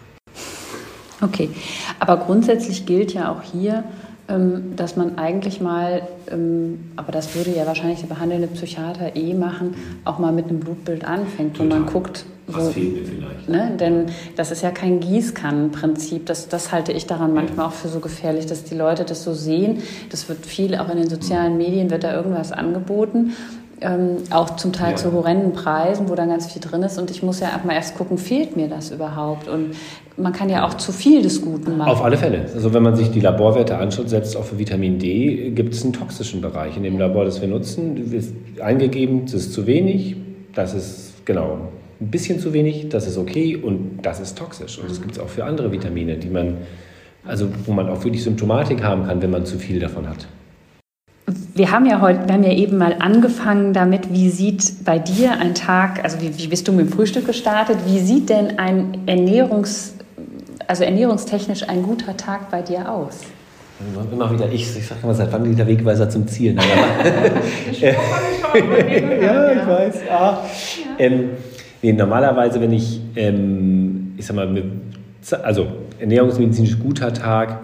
[1.20, 1.50] Okay,
[1.98, 7.50] aber grundsätzlich gilt ja auch hier, ähm, dass man eigentlich mal, ähm, aber das würde
[7.50, 11.70] ja wahrscheinlich der behandelnde Psychiater eh machen, auch mal mit einem Blutbild anfängt, Total.
[11.70, 13.48] wo man guckt, wo, Was fehlt mir vielleicht?
[13.48, 13.76] Ne?
[13.78, 16.26] Denn das ist ja kein Gießkannenprinzip.
[16.26, 19.34] Das, das halte ich daran manchmal auch für so gefährlich, dass die Leute das so
[19.34, 19.82] sehen.
[20.10, 23.34] Das wird viel, auch in den sozialen Medien wird da irgendwas angeboten
[23.80, 24.96] ähm, auch zum Teil ja.
[24.96, 26.98] zu horrenden Preisen, wo dann ganz viel drin ist.
[26.98, 29.48] Und ich muss ja auch mal erst gucken, fehlt mir das überhaupt?
[29.48, 29.74] Und
[30.18, 31.90] man kann ja auch zu viel des Guten machen.
[31.90, 32.46] Auf alle Fälle.
[32.54, 35.92] Also wenn man sich die Laborwerte anschaut, selbst auch für Vitamin D, gibt es einen
[35.92, 38.12] toxischen Bereich in dem Labor, das wir nutzen.
[38.12, 40.16] Ist eingegeben, das ist zu wenig,
[40.54, 41.58] das ist genau
[42.00, 44.78] ein bisschen zu wenig, das ist okay und das ist toxisch.
[44.78, 46.58] Und das gibt es auch für andere Vitamine, die man,
[47.24, 50.28] also wo man auch wirklich Symptomatik haben kann, wenn man zu viel davon hat.
[51.54, 55.32] Wir haben ja heute, wir haben ja eben mal angefangen damit, wie sieht bei dir
[55.32, 57.78] ein Tag, also wie, wie bist du mit dem Frühstück gestartet?
[57.84, 59.94] Wie sieht denn ein Ernährungs,
[60.68, 63.22] also ernährungstechnisch ein guter Tag bei dir aus?
[64.12, 66.54] Immer wieder ich, ich sage immer, seit wann geht der Wegweiser zum Ziel?
[66.58, 67.94] Naja,
[69.22, 70.00] ja, ich weiß.
[70.10, 70.38] Ah.
[70.98, 71.30] Ähm,
[71.82, 74.62] nee, normalerweise, wenn ich, ähm, ich sag mal,
[75.42, 75.66] also
[75.98, 77.60] ernährungsmedizinisch guter Tag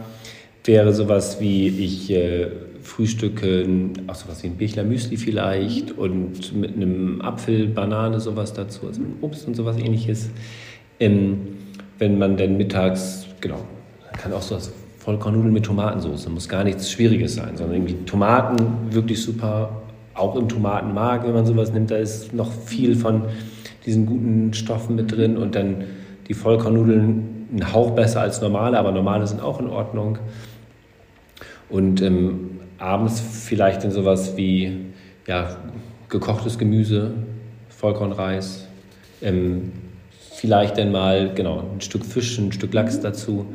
[0.64, 2.48] wäre sowas wie ich äh,
[2.82, 3.66] frühstücke
[4.06, 9.00] auch sowas wie ein Bichler Müsli vielleicht und mit einem Apfel, Banane, sowas dazu, also
[9.20, 10.30] Obst und sowas ähnliches.
[11.00, 11.63] Ähm,
[11.98, 13.60] wenn man dann mittags, genau,
[14.18, 14.58] kann auch so
[14.98, 18.56] Vollkornnudeln mit Tomatensauce, muss gar nichts Schwieriges sein, sondern irgendwie Tomaten
[18.90, 19.82] wirklich super
[20.14, 23.24] auch im Tomatenmark, wenn man sowas nimmt, da ist noch viel von
[23.84, 25.84] diesen guten Stoffen mit drin und dann
[26.28, 30.18] die Vollkornnudeln ein Hauch besser als normale, aber normale sind auch in Ordnung.
[31.68, 34.86] Und ähm, abends vielleicht in sowas wie
[35.26, 35.56] ja,
[36.08, 37.12] gekochtes Gemüse,
[37.68, 38.68] Vollkornreis,
[39.20, 39.72] ähm,
[40.34, 43.46] vielleicht dann mal genau, ein Stück Fisch, ein Stück Lachs dazu.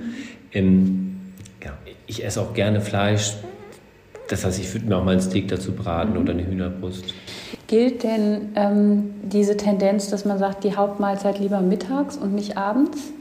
[0.53, 1.19] Ähm,
[1.63, 1.71] ja,
[2.07, 3.33] ich esse auch gerne Fleisch.
[4.29, 7.13] Das heißt, ich würde mir auch mal ein Steak dazu braten oder eine Hühnerbrust.
[7.67, 13.11] Gilt denn ähm, diese Tendenz, dass man sagt, die Hauptmahlzeit lieber mittags und nicht abends?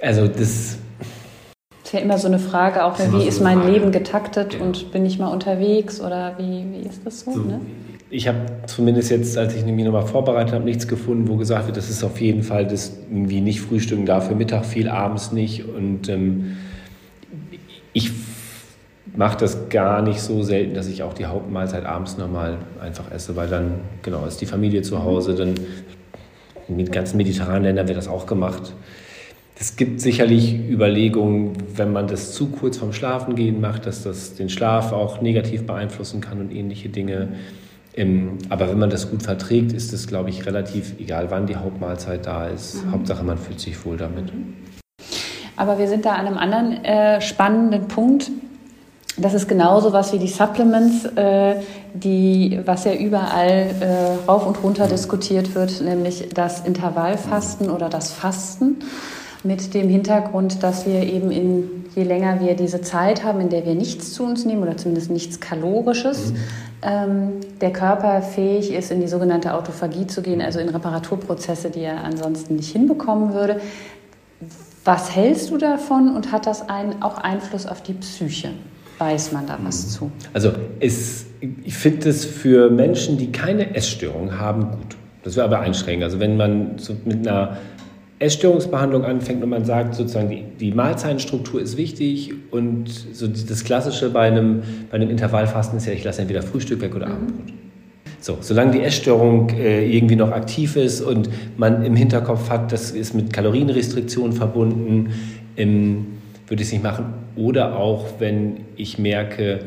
[0.00, 0.76] Also das
[1.84, 4.60] ist ja immer so eine Frage, auch wie ist mein Leben getaktet ja.
[4.60, 7.32] und bin ich mal unterwegs oder wie, wie ist das so?
[7.32, 7.60] so ne?
[8.14, 11.78] Ich habe zumindest jetzt, als ich mich nochmal vorbereitet habe, nichts gefunden, wo gesagt wird,
[11.78, 15.64] das ist auf jeden Fall das irgendwie nicht Frühstücken dafür Mittag viel, abends nicht.
[15.64, 16.58] Und ähm,
[17.94, 18.10] ich
[19.16, 23.34] mache das gar nicht so selten, dass ich auch die Hauptmahlzeit abends nochmal einfach esse,
[23.34, 25.54] weil dann, genau, ist die Familie zu Hause, dann
[26.68, 28.74] in den ganzen mediterranen Ländern wird das auch gemacht.
[29.58, 34.50] Es gibt sicherlich Überlegungen, wenn man das zu kurz vorm Schlafengehen macht, dass das den
[34.50, 37.28] Schlaf auch negativ beeinflussen kann und ähnliche Dinge.
[37.94, 41.56] Ähm, aber wenn man das gut verträgt, ist es, glaube ich, relativ egal, wann die
[41.56, 42.84] Hauptmahlzeit da ist.
[42.84, 42.92] Mhm.
[42.92, 44.32] Hauptsache, man fühlt sich wohl damit.
[45.56, 48.30] Aber wir sind da an einem anderen äh, spannenden Punkt.
[49.18, 51.56] Das ist genauso was wie die Supplements, äh,
[51.92, 58.10] die, was ja überall äh, rauf und runter diskutiert wird, nämlich das Intervallfasten oder das
[58.10, 58.78] Fasten
[59.44, 63.66] mit dem Hintergrund, dass wir eben in, je länger wir diese Zeit haben, in der
[63.66, 66.36] wir nichts zu uns nehmen oder zumindest nichts Kalorisches, mhm.
[66.82, 71.80] ähm, der Körper fähig ist, in die sogenannte Autophagie zu gehen, also in Reparaturprozesse, die
[71.80, 73.60] er ansonsten nicht hinbekommen würde.
[74.84, 78.50] Was hältst du davon und hat das ein, auch Einfluss auf die Psyche?
[78.98, 79.90] Weiß man da was mhm.
[79.90, 80.12] zu?
[80.32, 84.96] Also es, ich finde es für Menschen, die keine Essstörung haben, gut.
[85.24, 86.04] Das wäre aber einschränkend.
[86.04, 87.56] Also wenn man so mit einer
[88.22, 94.10] Essstörungsbehandlung anfängt und man sagt, sozusagen die, die Mahlzeitenstruktur ist wichtig und so das Klassische
[94.10, 97.12] bei einem, bei einem Intervallfasten ist ja, ich lasse entweder Frühstück weg oder mhm.
[97.12, 97.52] Abendbrot.
[98.20, 102.92] So, solange die Essstörung äh, irgendwie noch aktiv ist und man im Hinterkopf hat, das
[102.92, 105.10] ist mit Kalorienrestriktionen verbunden,
[105.56, 106.06] ähm,
[106.46, 107.06] würde ich es nicht machen.
[107.34, 109.58] Oder auch, wenn ich merke,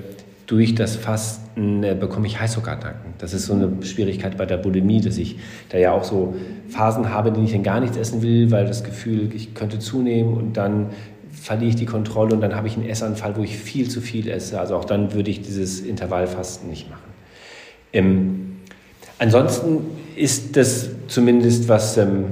[0.47, 3.13] durch das Fasten äh, bekomme ich Heißhungerattacken.
[3.17, 5.37] Das ist so eine Schwierigkeit bei der Bulimie, dass ich
[5.69, 6.35] da ja auch so
[6.69, 9.79] Phasen habe, in denen ich dann gar nichts essen will, weil das Gefühl, ich könnte
[9.79, 10.87] zunehmen und dann
[11.31, 14.27] verliere ich die Kontrolle und dann habe ich einen Essanfall, wo ich viel zu viel
[14.29, 14.59] esse.
[14.59, 17.11] Also auch dann würde ich dieses Intervallfasten nicht machen.
[17.93, 18.57] Ähm,
[19.19, 19.79] ansonsten
[20.15, 22.25] ist das zumindest, was ähm,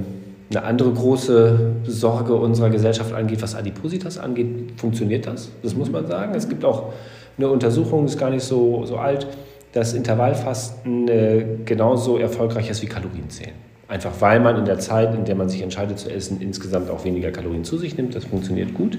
[0.50, 5.50] eine andere große Sorge unserer Gesellschaft angeht, was Adipositas angeht, funktioniert das.
[5.62, 6.34] Das muss man sagen.
[6.34, 6.92] Es gibt auch
[7.36, 9.26] eine Untersuchung, ist gar nicht so, so alt,
[9.72, 13.54] dass Intervallfasten äh, genauso erfolgreich ist wie Kalorienzählen.
[13.88, 17.04] Einfach weil man in der Zeit, in der man sich entscheidet zu essen, insgesamt auch
[17.04, 18.14] weniger Kalorien zu sich nimmt.
[18.14, 18.98] Das funktioniert gut.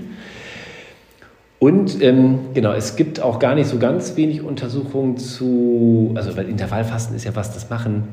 [1.59, 6.49] Und ähm, genau, es gibt auch gar nicht so ganz wenig Untersuchungen zu, also weil
[6.49, 8.07] Intervallfasten ist ja was, das machen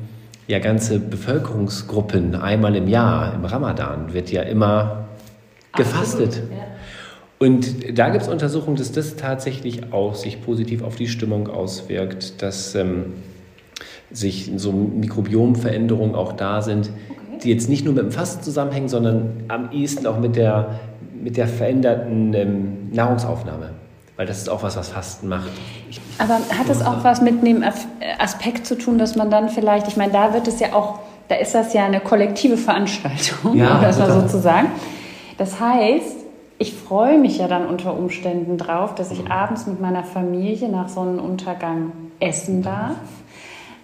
[0.47, 5.05] ja ganze Bevölkerungsgruppen einmal im Jahr, im Ramadan wird ja immer
[5.75, 6.29] gefastet.
[6.29, 6.72] Absolut, ja.
[7.43, 12.41] Und da gibt es Untersuchungen, dass das tatsächlich auch sich positiv auf die Stimmung auswirkt,
[12.41, 13.15] dass ähm,
[14.11, 17.39] sich so Mikrobiomveränderungen auch da sind, okay.
[17.43, 20.79] die jetzt nicht nur mit dem Fasten zusammenhängen, sondern am ehesten auch mit der,
[21.21, 23.71] mit der veränderten ähm, Nahrungsaufnahme.
[24.15, 25.51] Weil das ist auch was, was Fasten macht.
[25.89, 27.61] Ich, Aber hat das auch was mit dem
[28.19, 31.35] Aspekt zu tun, dass man dann vielleicht, ich meine, da wird es ja auch, da
[31.35, 34.69] ist das ja eine kollektive Veranstaltung, ja, um das mal so zu sagen.
[35.37, 36.22] Das heißt,
[36.59, 40.89] ich freue mich ja dann unter Umständen drauf, dass ich abends mit meiner Familie nach
[40.89, 42.95] Sonnenuntergang essen darf.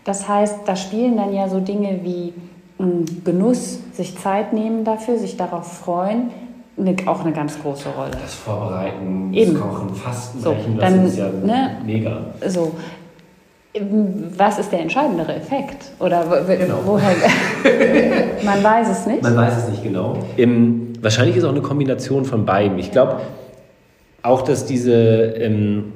[0.03, 2.33] Das heißt, da spielen dann ja so Dinge wie
[2.77, 6.31] hm, Genuss, sich Zeit nehmen dafür, sich darauf freuen,
[6.77, 8.11] eine, auch eine ganz große Rolle.
[8.11, 9.53] Das Vorbereiten, Eben.
[9.53, 12.17] das Kochen, Fasten, so, Brechen, das dann, ist ja ne, mega.
[12.47, 12.71] So,
[14.37, 15.91] was ist der entscheidendere Effekt?
[15.99, 16.79] Oder genau.
[16.85, 17.09] woher?
[18.43, 19.21] Man weiß es nicht.
[19.21, 20.17] Man weiß es nicht genau.
[20.37, 22.77] Im, wahrscheinlich ist auch eine Kombination von beiden.
[22.79, 23.21] Ich glaube
[24.21, 25.93] auch, dass diese ähm,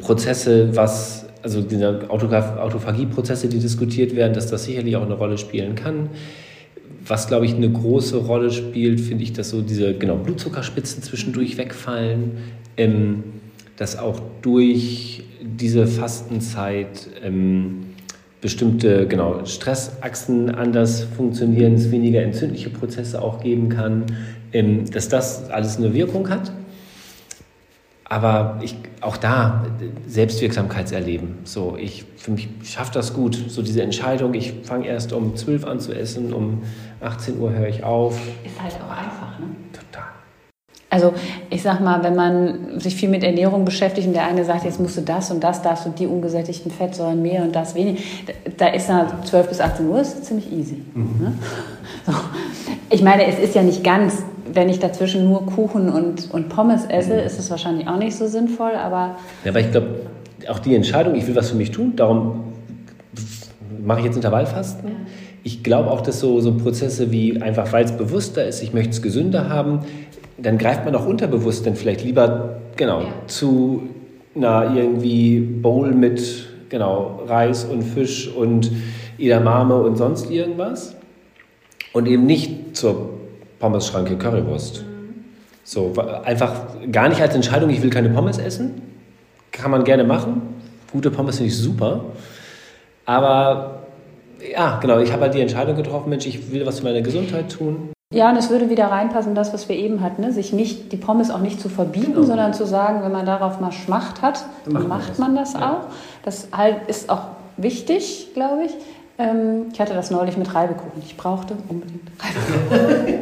[0.00, 5.74] Prozesse, was also diese Autophagie-Prozesse, die diskutiert werden, dass das sicherlich auch eine Rolle spielen
[5.74, 6.10] kann.
[7.06, 11.56] Was, glaube ich, eine große Rolle spielt, finde ich, dass so diese genau, Blutzuckerspitzen zwischendurch
[11.56, 12.32] wegfallen,
[12.76, 13.22] ähm,
[13.76, 17.87] dass auch durch diese Fastenzeit ähm,
[18.40, 24.06] bestimmte genau, Stressachsen anders funktionieren, es weniger entzündliche Prozesse auch geben kann,
[24.52, 26.52] ähm, dass das alles eine Wirkung hat.
[28.10, 29.66] aber ich, auch da
[30.06, 31.40] Selbstwirksamkeitserleben.
[31.44, 33.38] So, ich für mich schaffe das gut.
[33.48, 36.62] So diese Entscheidung, ich fange erst um 12 an zu essen, um
[37.00, 38.18] 18 Uhr höre ich auf.
[38.44, 39.67] Ist halt auch einfach, ne?
[40.90, 41.12] Also
[41.50, 44.80] ich sag mal, wenn man sich viel mit Ernährung beschäftigt und der eine sagt, jetzt
[44.80, 48.00] musst du das und das, darfst du die ungesättigten Fettsäuren mehr und das weniger,
[48.56, 50.82] da ist na 12 bis 18 Uhr ist ziemlich easy.
[50.94, 51.16] Mhm.
[51.20, 51.32] Ne?
[52.06, 52.12] So.
[52.90, 54.22] Ich meine, es ist ja nicht ganz,
[54.52, 57.20] wenn ich dazwischen nur Kuchen und, und Pommes esse, mhm.
[57.20, 59.16] ist es wahrscheinlich auch nicht so sinnvoll, aber...
[59.44, 60.00] Ja, aber ich glaube,
[60.48, 62.44] auch die Entscheidung, ich will was für mich tun, darum
[63.84, 64.88] mache ich jetzt Intervallfasten.
[64.88, 64.94] Ja.
[65.44, 68.90] Ich glaube auch, dass so, so Prozesse wie einfach, weil es bewusster ist, ich möchte
[68.90, 69.80] es gesünder haben,
[70.38, 73.08] dann greift man auch unterbewusst dann vielleicht lieber genau ja.
[73.26, 73.88] zu
[74.34, 78.70] einer irgendwie Bowl mit genau Reis und Fisch und
[79.18, 80.94] Edamame und sonst irgendwas
[81.92, 83.10] und eben nicht zur
[83.58, 84.82] Pommesschranke Currywurst.
[84.82, 85.24] Mhm.
[85.64, 85.92] So
[86.24, 86.54] einfach
[86.92, 88.80] gar nicht als Entscheidung, ich will keine Pommes essen,
[89.50, 90.42] kann man gerne machen.
[90.92, 92.04] Gute Pommes finde ich super,
[93.04, 93.82] aber
[94.52, 97.50] ja, genau, ich habe halt die Entscheidung getroffen, Mensch, ich will was für meine Gesundheit
[97.50, 97.90] tun.
[98.10, 100.32] Ja, und es würde wieder reinpassen, das, was wir eben hatten, ne?
[100.32, 102.26] sich nicht, die Pommes auch nicht zu verbieten, genau.
[102.26, 105.60] sondern zu sagen, wenn man darauf mal Schmacht hat, dann macht, macht man das, man
[105.60, 105.72] das ja.
[105.72, 105.80] auch.
[106.22, 107.24] Das halt ist auch
[107.58, 108.74] wichtig, glaube ich.
[109.18, 111.02] Ähm, ich hatte das neulich mit Reibekuchen.
[111.04, 113.18] Ich brauchte unbedingt Reibekuchen.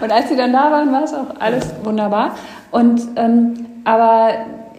[0.00, 2.36] und als sie dann da waren, war es auch alles wunderbar.
[2.70, 4.30] Und ähm, aber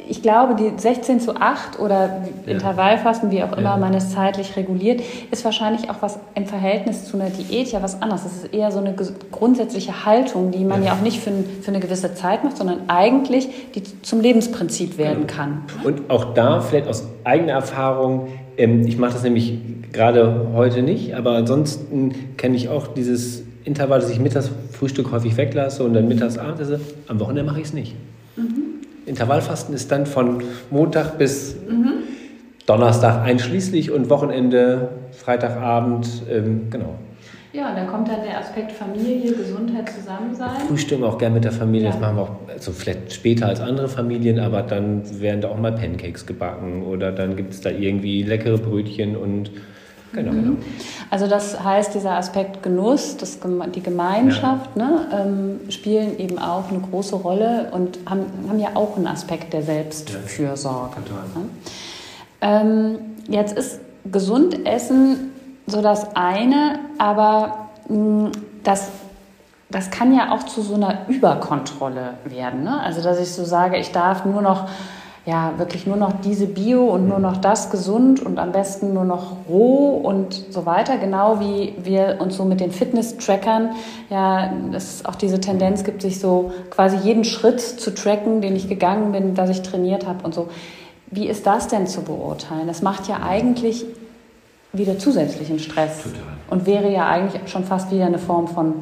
[0.09, 2.53] ich glaube, die 16 zu 8 oder ja.
[2.53, 3.77] Intervallfasten, wie auch immer ja.
[3.77, 5.01] man es zeitlich reguliert,
[5.31, 8.23] ist wahrscheinlich auch was im Verhältnis zu einer Diät ja was anderes.
[8.23, 8.95] Das ist eher so eine
[9.31, 11.31] grundsätzliche Haltung, die man ja, ja auch nicht für,
[11.61, 15.63] für, eine gewisse Zeit macht, sondern eigentlich die zum Lebensprinzip werden kann.
[15.83, 18.27] Und auch da vielleicht aus eigener Erfahrung,
[18.57, 19.59] ähm, ich mache das nämlich
[19.91, 25.35] gerade heute nicht, aber ansonsten kenne ich auch dieses Intervall, dass ich mittags Frühstück häufig
[25.37, 26.79] weglasse und dann mittags Abend esse.
[27.07, 27.95] Am Wochenende mache ich es nicht.
[28.35, 28.66] Mhm.
[29.07, 32.03] Intervallfasten ist dann von Montag bis mhm.
[32.65, 36.95] Donnerstag einschließlich und Wochenende, Freitagabend, ähm, genau.
[37.53, 40.59] Ja, und dann kommt dann der Aspekt Familie, Gesundheit, Zusammensein.
[40.67, 41.91] Frühstücken auch gerne mit der Familie, ja.
[41.91, 45.57] das machen wir auch also vielleicht später als andere Familien, aber dann werden da auch
[45.57, 49.51] mal Pancakes gebacken oder dann gibt es da irgendwie leckere Brötchen und
[50.13, 50.57] Genau, mhm.
[51.09, 53.39] Also das heißt, dieser Aspekt Genuss, das,
[53.75, 54.85] die Gemeinschaft ja.
[54.85, 59.53] ne, ähm, spielen eben auch eine große Rolle und haben, haben ja auch einen Aspekt
[59.53, 60.95] der Selbstfürsorge.
[61.05, 61.49] Ja, ne?
[62.41, 63.79] ähm, jetzt ist
[64.11, 65.31] gesund essen
[65.65, 68.31] so das eine, aber mh,
[68.63, 68.89] das
[69.69, 72.63] das kann ja auch zu so einer Überkontrolle werden.
[72.63, 72.79] Ne?
[72.79, 74.69] Also, dass ich so sage, ich darf nur noch
[75.27, 79.03] ja, wirklich nur noch diese Bio und nur noch das gesund und am besten nur
[79.03, 80.97] noch roh und so weiter.
[80.97, 83.71] Genau wie wir uns so mit den Fitness-Trackern,
[84.09, 88.69] ja, es auch diese Tendenz gibt, sich so quasi jeden Schritt zu tracken, den ich
[88.69, 90.47] gegangen bin, dass ich trainiert habe und so.
[91.07, 92.65] Wie ist das denn zu beurteilen?
[92.65, 93.85] Das macht ja eigentlich
[94.71, 96.21] wieder zusätzlichen Stress Total.
[96.49, 98.75] und wäre ja eigentlich schon fast wieder eine Form von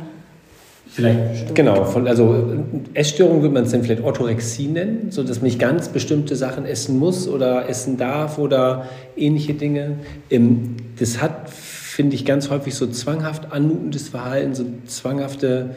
[0.95, 5.47] Vielleicht, genau, von, also Essstörung würde man es dann vielleicht Orthorexie nennen, so dass man
[5.47, 8.87] nicht ganz bestimmte Sachen essen muss oder essen darf oder
[9.17, 9.97] ähnliche Dinge.
[10.29, 15.71] Ähm, das hat, finde ich, ganz häufig so zwanghaft anmutendes Verhalten, so zwanghafte,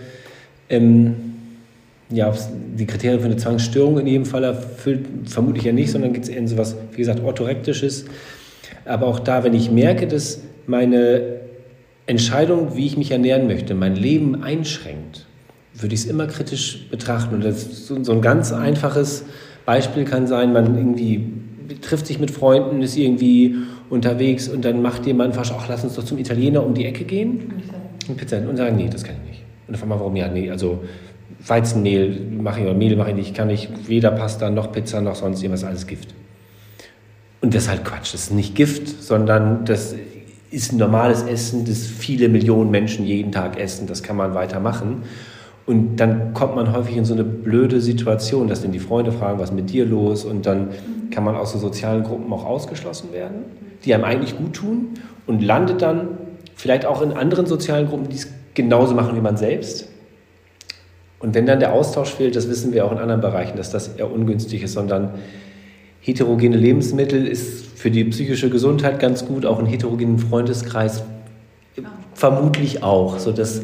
[0.70, 1.16] ähm,
[2.10, 2.32] ja,
[2.76, 6.28] die Kriterien für eine Zwangsstörung in jedem Fall erfüllt, vermutlich ja nicht, sondern geht es
[6.28, 8.04] eher in so was, wie gesagt, orthorektisches.
[8.84, 11.40] Aber auch da, wenn ich merke, dass meine
[12.09, 15.26] Entscheidung, wie ich mich ernähren möchte, mein Leben einschränkt,
[15.74, 17.36] würde ich es immer kritisch betrachten.
[17.36, 19.24] Und das so, so ein ganz einfaches
[19.66, 21.32] Beispiel kann sein, man irgendwie
[21.82, 23.56] trifft sich mit Freunden, ist irgendwie
[23.90, 27.04] unterwegs und dann macht jemand fast, ach, lass uns doch zum Italiener um die Ecke
[27.04, 27.62] gehen
[28.09, 29.42] und Pizza und sagen, nee, das kann ich nicht.
[29.66, 30.82] Und dann fragt man, warum ja, nee, also
[31.46, 35.14] Weizenmehl mache ich oder Mehl mache ich nicht, kann ich weder Pasta noch Pizza noch
[35.14, 36.14] sonst irgendwas, alles Gift.
[37.42, 39.94] Und das ist halt Quatsch, das ist nicht Gift, sondern das
[40.51, 43.86] ist ein normales Essen, das viele Millionen Menschen jeden Tag essen.
[43.86, 45.03] Das kann man weitermachen.
[45.66, 49.38] Und dann kommt man häufig in so eine blöde Situation, dass dann die Freunde fragen,
[49.38, 50.24] was ist mit dir los?
[50.24, 50.70] Und dann
[51.11, 53.44] kann man aus so sozialen Gruppen auch ausgeschlossen werden,
[53.84, 54.94] die einem eigentlich gut tun
[55.26, 56.09] und landet dann
[56.55, 59.88] vielleicht auch in anderen sozialen Gruppen, die es genauso machen wie man selbst.
[61.20, 63.88] Und wenn dann der Austausch fehlt, das wissen wir auch in anderen Bereichen, dass das
[63.88, 65.11] eher ungünstig ist, sondern
[66.01, 71.04] heterogene Lebensmittel ist für die psychische Gesundheit ganz gut, auch einen heterogenen Freundeskreis
[72.14, 73.62] vermutlich auch, sodass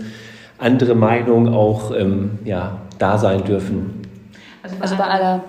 [0.58, 4.02] andere Meinungen auch ähm, ja, da sein dürfen.
[4.80, 5.42] Also bei, aller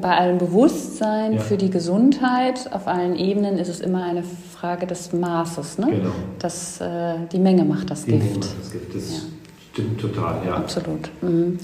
[0.00, 1.38] bei allem Bewusstsein ja.
[1.38, 5.78] für die Gesundheit auf allen Ebenen ist es immer eine Frage des Maßes.
[5.78, 5.86] Ne?
[5.90, 6.10] Genau.
[6.38, 8.36] Das, äh, die Menge macht das die Gift.
[8.36, 8.94] Macht das Gift.
[8.94, 9.18] Das ja.
[9.72, 10.54] stimmt total, ja.
[10.54, 11.10] Absolut.
[11.20, 11.58] Mhm.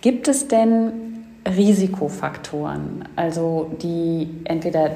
[0.00, 0.92] Gibt es denn
[1.46, 4.90] Risikofaktoren, also die entweder,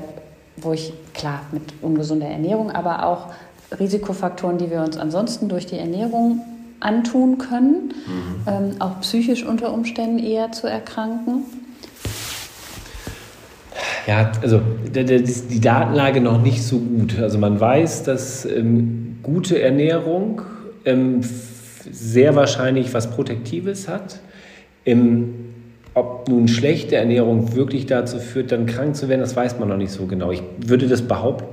[0.57, 3.29] wo ich, klar, mit ungesunder Ernährung, aber auch
[3.79, 6.41] Risikofaktoren, die wir uns ansonsten durch die Ernährung
[6.81, 8.47] antun können, mhm.
[8.47, 11.45] ähm, auch psychisch unter Umständen eher zu erkranken?
[14.07, 14.61] Ja, also
[14.95, 17.19] die Datenlage noch nicht so gut.
[17.19, 20.43] Also man weiß, dass ähm, gute Ernährung
[20.85, 21.23] ähm,
[21.91, 24.21] sehr wahrscheinlich was Protektives hat.
[24.85, 25.54] Ähm,
[25.95, 29.77] ob nun schlechte Ernährung wirklich dazu führt, dann krank zu werden, das weiß man noch
[29.77, 30.33] nicht so genau.
[30.33, 31.47] Ich würde das behaupten.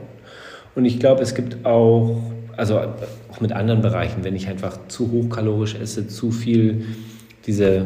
[0.76, 2.18] Und ich glaube, es gibt auch,
[2.58, 6.86] also auch mit anderen Bereichen, wenn ich einfach zu hochkalorisch esse, zu viel
[7.46, 7.86] diese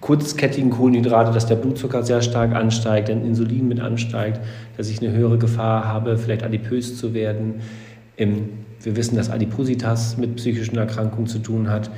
[0.00, 4.40] kurzkettigen Kohlenhydrate, dass der Blutzucker sehr stark ansteigt, dann Insulin mit ansteigt,
[4.76, 7.62] dass ich eine höhere Gefahr habe, vielleicht adipös zu werden.
[8.16, 11.90] Wir wissen, dass Adipositas mit psychischen Erkrankungen zu tun hat.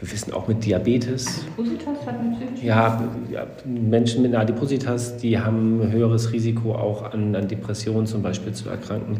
[0.00, 1.44] Wir wissen auch mit Diabetes.
[1.58, 6.74] Adipositas hat mit psychischen ja, ja, Menschen mit einer Adipositas, die haben ein höheres Risiko
[6.74, 9.18] auch an, an Depressionen zum Beispiel zu erkranken.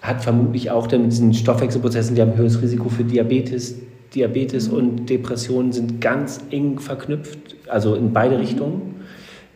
[0.00, 3.76] Hat vermutlich auch dann mit diesen Stoffwechselprozessen, die haben ein höheres Risiko für Diabetes.
[4.14, 4.76] Diabetes mhm.
[4.76, 8.40] und Depressionen sind ganz eng verknüpft, also in beide mhm.
[8.40, 8.94] Richtungen.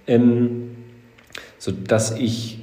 [0.07, 0.69] Ähm,
[1.59, 2.59] sodass ich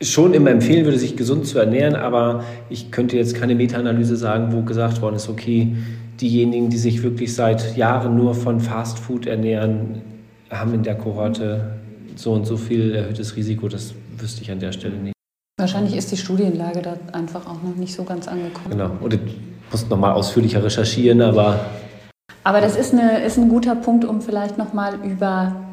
[0.00, 4.52] schon immer empfehlen würde, sich gesund zu ernähren, aber ich könnte jetzt keine Meta-Analyse sagen,
[4.52, 5.74] wo gesagt worden ist, okay,
[6.20, 10.02] diejenigen, die sich wirklich seit Jahren nur von Fast Food ernähren,
[10.50, 11.78] haben in der Kohorte
[12.16, 13.68] so und so viel erhöhtes Risiko.
[13.68, 15.14] Das wüsste ich an der Stelle nicht.
[15.58, 18.70] Wahrscheinlich ist die Studienlage da einfach auch noch nicht so ganz angekommen.
[18.70, 18.90] Genau.
[19.00, 19.18] Und du
[19.70, 21.60] musst nochmal ausführlicher recherchieren, aber.
[22.44, 25.67] Aber das ist, eine, ist ein guter Punkt, um vielleicht nochmal über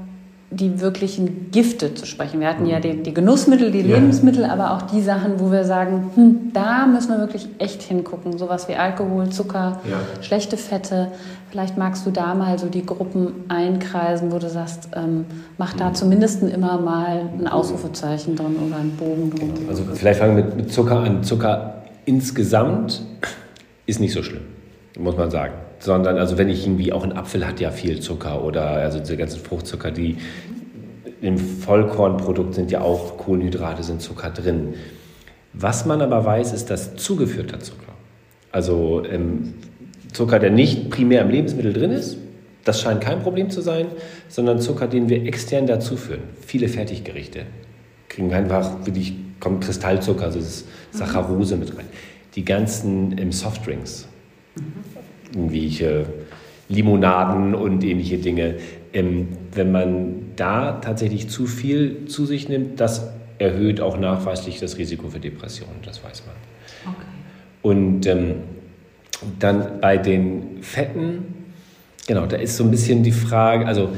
[0.55, 2.39] die wirklichen Gifte zu sprechen.
[2.39, 3.95] Wir hatten ja die, die Genussmittel, die ja.
[3.95, 8.37] Lebensmittel, aber auch die Sachen, wo wir sagen, hm, da müssen wir wirklich echt hingucken.
[8.37, 9.97] Sowas wie Alkohol, Zucker, ja.
[10.21, 11.09] schlechte Fette.
[11.51, 15.25] Vielleicht magst du da mal so die Gruppen einkreisen, wo du sagst, ähm,
[15.57, 15.95] mach da mhm.
[15.95, 19.53] zumindest immer mal ein Ausrufezeichen drin oder einen Bogen drin.
[19.69, 21.23] Also vielleicht fangen wir mit Zucker an.
[21.23, 23.01] Zucker insgesamt
[23.85, 24.43] ist nicht so schlimm,
[24.97, 28.43] muss man sagen sondern also wenn ich irgendwie auch ein Apfel hat ja viel Zucker
[28.43, 30.17] oder also diese ganzen Fruchtzucker, die
[31.21, 34.75] im Vollkornprodukt sind ja auch Kohlenhydrate, sind Zucker drin.
[35.53, 37.93] Was man aber weiß, ist, dass zugeführter Zucker,
[38.51, 39.55] also ähm,
[40.13, 42.17] Zucker, der nicht primär im Lebensmittel drin ist,
[42.63, 43.87] das scheint kein Problem zu sein,
[44.27, 46.21] sondern Zucker, den wir extern dazuführen.
[46.45, 47.43] Viele Fertiggerichte
[48.09, 51.85] kriegen einfach wirklich kommt Kristallzucker, also das Saccharose mit rein.
[52.35, 54.07] Die ganzen ähm, Softdrinks,
[55.35, 56.05] irgendwelche
[56.69, 58.55] Limonaden und ähnliche Dinge.
[58.93, 64.77] Ähm, wenn man da tatsächlich zu viel zu sich nimmt, das erhöht auch nachweislich das
[64.77, 66.93] Risiko für Depressionen, das weiß man.
[66.93, 67.05] Okay.
[67.61, 68.35] Und ähm,
[69.39, 71.25] dann bei den Fetten,
[72.07, 73.89] genau, da ist so ein bisschen die Frage, also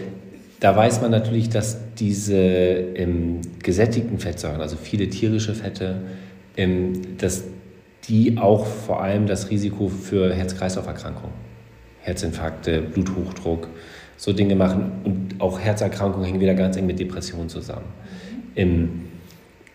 [0.60, 6.02] da weiß man natürlich, dass diese ähm, gesättigten Fettsäuren, also viele tierische Fette,
[6.56, 7.44] ähm, dass
[8.08, 11.34] die auch vor allem das Risiko für Herz-Kreislauf-Erkrankungen,
[12.02, 13.68] Herzinfarkte, Bluthochdruck,
[14.16, 14.92] so Dinge machen.
[15.04, 17.86] Und auch Herzerkrankungen hängen wieder ganz eng mit Depressionen zusammen.
[18.56, 19.02] Ähm,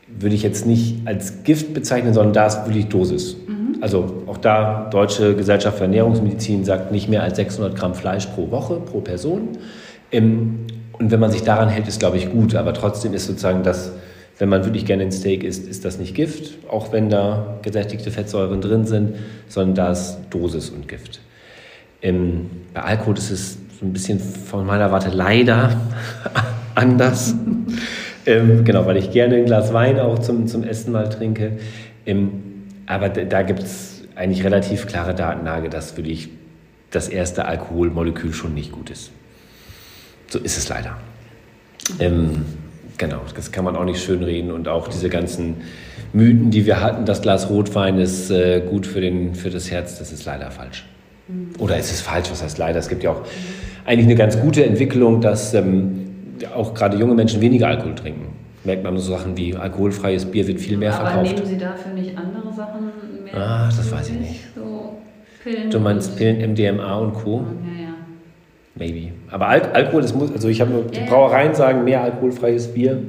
[0.09, 3.37] würde ich jetzt nicht als Gift bezeichnen, sondern da ist wirklich Dosis.
[3.47, 3.79] Mhm.
[3.81, 8.51] Also auch da, Deutsche Gesellschaft für Ernährungsmedizin sagt nicht mehr als 600 Gramm Fleisch pro
[8.51, 9.49] Woche, pro Person.
[10.11, 10.67] Ähm,
[10.99, 12.55] und wenn man sich daran hält, ist, glaube ich, gut.
[12.55, 13.93] Aber trotzdem ist sozusagen das
[14.43, 18.11] wenn man wirklich gerne ein Steak isst, ist das nicht Gift, auch wenn da gesättigte
[18.11, 19.15] Fettsäuren drin sind,
[19.47, 21.21] sondern da ist Dosis und Gift.
[22.03, 25.81] Ähm, bei Alkohol ist es so ein bisschen von meiner Warte leider
[26.75, 27.37] anders.
[28.27, 31.61] ähm, genau, weil ich gerne ein Glas Wein auch zum, zum Essen mal trinke.
[32.05, 36.31] Ähm, aber da gibt es eigentlich relativ klare Datenlage, dass wirklich
[36.91, 39.13] das erste Alkoholmolekül schon nicht gut ist.
[40.27, 40.97] So ist es leider.
[42.01, 42.45] Ähm,
[42.99, 45.57] Genau, das kann man auch nicht schönreden und auch diese ganzen
[46.13, 49.99] Mythen, die wir hatten, das Glas Rotwein ist äh, gut für, den, für das Herz,
[49.99, 50.85] das ist leider falsch.
[51.29, 51.51] Mhm.
[51.59, 52.79] Oder ist es falsch, was heißt leider?
[52.79, 53.23] Es gibt ja auch
[53.85, 56.07] eigentlich eine ganz gute Entwicklung, dass ähm,
[56.55, 58.27] auch gerade junge Menschen weniger Alkohol trinken.
[58.65, 61.31] Merkt man so Sachen wie alkoholfreies Bier wird viel mehr Aber verkauft.
[61.31, 62.93] Aber nehmen Sie dafür nicht andere Sachen
[63.33, 63.41] mehr?
[63.41, 64.41] Ah, das weiß ich nicht.
[64.55, 64.99] So
[65.43, 67.45] Pillen du meinst Pillen, MDMA und Co.?
[67.81, 67.95] Ja,
[68.77, 69.13] Maybe.
[69.33, 73.03] Aber Al Alkohol, das muss, also ich habe nur, die Brauereien sagen mehr alkoholfreies Bier.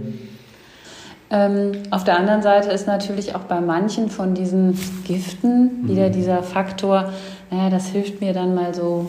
[1.30, 6.14] Ähm, auf der anderen Seite ist natürlich auch bei manchen von diesen Giften wieder mhm.
[6.14, 7.12] dieser Faktor,
[7.52, 9.08] naja, das hilft mir dann mal so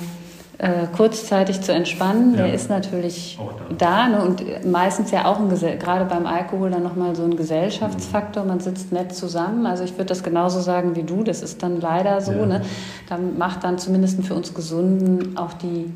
[0.59, 2.35] äh, kurzzeitig zu entspannen.
[2.35, 2.45] Ja.
[2.45, 3.39] Der ist natürlich
[3.79, 4.23] da, da ne?
[4.25, 8.45] und meistens ja auch ein, gerade beim Alkohol dann nochmal so ein Gesellschaftsfaktor.
[8.45, 9.67] Man sitzt nett zusammen.
[9.67, 11.25] Also ich würde das genauso sagen wie du.
[11.25, 12.33] Das ist dann leider so.
[12.33, 12.47] Ja.
[12.47, 12.63] Ne?
[13.09, 15.93] Da macht dann zumindest für uns Gesunden auch die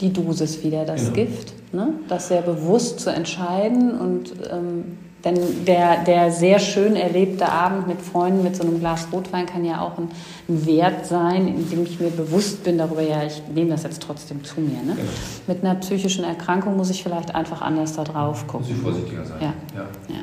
[0.00, 1.14] die Dosis wieder, das genau.
[1.14, 1.52] Gift.
[1.72, 1.94] Ne?
[2.08, 8.00] Das sehr bewusst zu entscheiden und ähm, denn der, der sehr schön erlebte Abend mit
[8.00, 10.08] Freunden mit so einem Glas Rotwein kann ja auch ein,
[10.48, 14.00] ein Wert sein, in dem ich mir bewusst bin darüber, ja, ich nehme das jetzt
[14.00, 14.82] trotzdem zu mir.
[14.84, 14.94] Ne?
[14.94, 15.08] Genau.
[15.48, 18.68] Mit einer psychischen Erkrankung muss ich vielleicht einfach anders da drauf gucken.
[18.68, 19.38] Muss ich vorsichtiger sein.
[19.40, 19.54] Ja.
[19.74, 19.88] ja.
[20.08, 20.20] ja.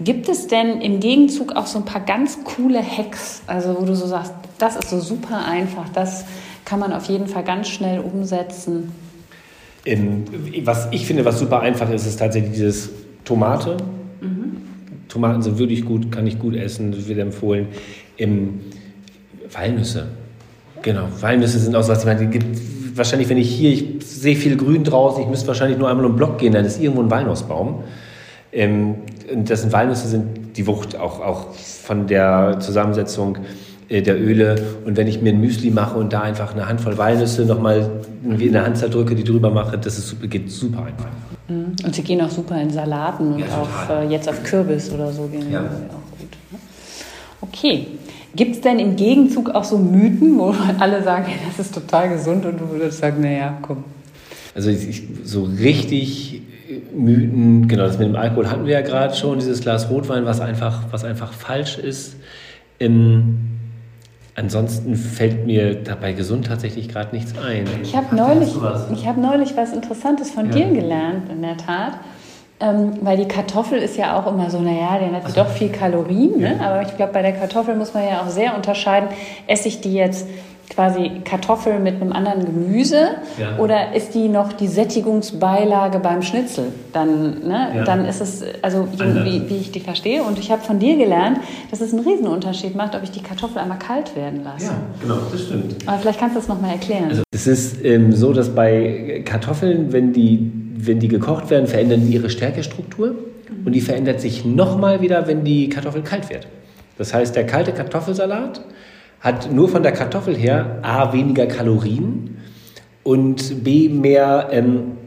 [0.00, 3.94] Gibt es denn im Gegenzug auch so ein paar ganz coole Hacks, also wo du
[3.94, 6.24] so sagst, das ist so super einfach, das
[6.64, 8.92] kann man auf jeden Fall ganz schnell umsetzen?
[9.84, 10.24] In,
[10.64, 12.90] was ich finde, was super einfach ist, ist tatsächlich dieses
[13.24, 13.76] Tomate.
[14.20, 14.56] Mhm.
[15.08, 17.68] Tomaten sind wirklich gut, kann ich gut essen, das wird empfohlen.
[18.16, 18.60] Im
[19.52, 20.06] Walnüsse.
[20.82, 22.46] Genau, Walnüsse sind auch so was, ich meine, gibt
[22.94, 26.12] wahrscheinlich, wenn ich hier, ich sehe viel Grün draußen, ich müsste wahrscheinlich nur einmal um
[26.12, 27.82] den Block gehen, dann ist irgendwo ein Walnussbaum.
[28.52, 28.96] Ähm,
[29.34, 33.38] das sind Walnüsse sind die Wucht auch, auch von der Zusammensetzung
[33.88, 34.56] der Öle.
[34.84, 37.90] Und wenn ich mir ein Müsli mache und da einfach eine Handvoll Walnüsse nochmal
[38.24, 41.08] in der Hand zerdrücke, die drüber mache, das ist, geht super einfach.
[41.48, 41.76] Mhm.
[41.84, 45.12] Und sie gehen auch super in Salaten und ja, auf, äh, jetzt auf Kürbis oder
[45.12, 45.60] so gehen ja.
[45.60, 46.30] auch gut.
[46.50, 46.58] Ne?
[47.40, 47.86] Okay.
[48.36, 52.44] Gibt es denn im Gegenzug auch so Mythen, wo alle sagen, das ist total gesund
[52.46, 53.84] und du würdest sagen, naja, komm.
[54.54, 56.42] Also ich, so richtig
[56.94, 60.40] Mythen, genau, das mit dem Alkohol hatten wir ja gerade schon, dieses Glas Rotwein, was
[60.40, 62.16] einfach, was einfach falsch ist.
[62.80, 63.36] Ähm,
[64.34, 67.66] ansonsten fällt mir dabei gesund tatsächlich gerade nichts ein.
[67.82, 68.54] Ich habe neulich,
[69.06, 70.52] hab neulich was Interessantes von ja.
[70.52, 71.98] dir gelernt, in der Tat.
[72.60, 75.70] Ähm, weil die Kartoffel ist ja auch immer so, naja, der hat also, doch viel
[75.70, 76.60] Kalorien, ne?
[76.62, 79.08] aber ich glaube, bei der Kartoffel muss man ja auch sehr unterscheiden,
[79.48, 80.28] esse ich die jetzt
[80.70, 83.58] quasi Kartoffel mit einem anderen Gemüse ja.
[83.58, 86.66] oder ist die noch die Sättigungsbeilage beim Schnitzel?
[86.92, 87.84] Dann, ne, ja.
[87.84, 90.22] dann ist es, also wie, wie, ich die verstehe.
[90.22, 91.38] Und ich habe von dir gelernt,
[91.70, 94.66] dass es einen Riesenunterschied macht, ob ich die Kartoffel einmal kalt werden lasse.
[94.66, 95.76] Ja, genau, das stimmt.
[95.86, 97.08] Aber vielleicht kannst du das nochmal erklären.
[97.10, 102.06] Also es ist ähm, so, dass bei Kartoffeln, wenn die, wenn die gekocht werden, verändern
[102.06, 103.66] die ihre Stärkestruktur mhm.
[103.66, 106.46] und die verändert sich nochmal wieder, wenn die Kartoffel kalt wird.
[106.96, 108.60] Das heißt, der kalte Kartoffelsalat
[109.24, 112.36] hat nur von der Kartoffel her A weniger Kalorien
[113.02, 114.98] und B mehr, ähm,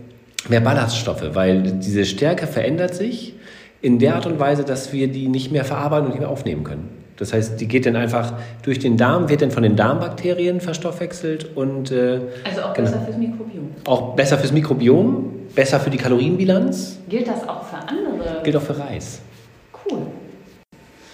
[0.49, 3.35] mehr Ballaststoffe, weil diese Stärke verändert sich
[3.79, 6.63] in der Art und Weise, dass wir die nicht mehr verarbeiten und nicht mehr aufnehmen
[6.63, 6.89] können.
[7.17, 11.55] Das heißt, die geht dann einfach durch den Darm, wird dann von den Darmbakterien verstoffwechselt
[11.55, 12.89] und äh, also auch genau.
[12.89, 13.69] besser fürs Mikrobiom.
[13.85, 16.97] Auch besser fürs Mikrobiom, besser für die Kalorienbilanz.
[17.07, 18.41] Gilt das auch für andere?
[18.43, 19.21] Gilt auch für Reis.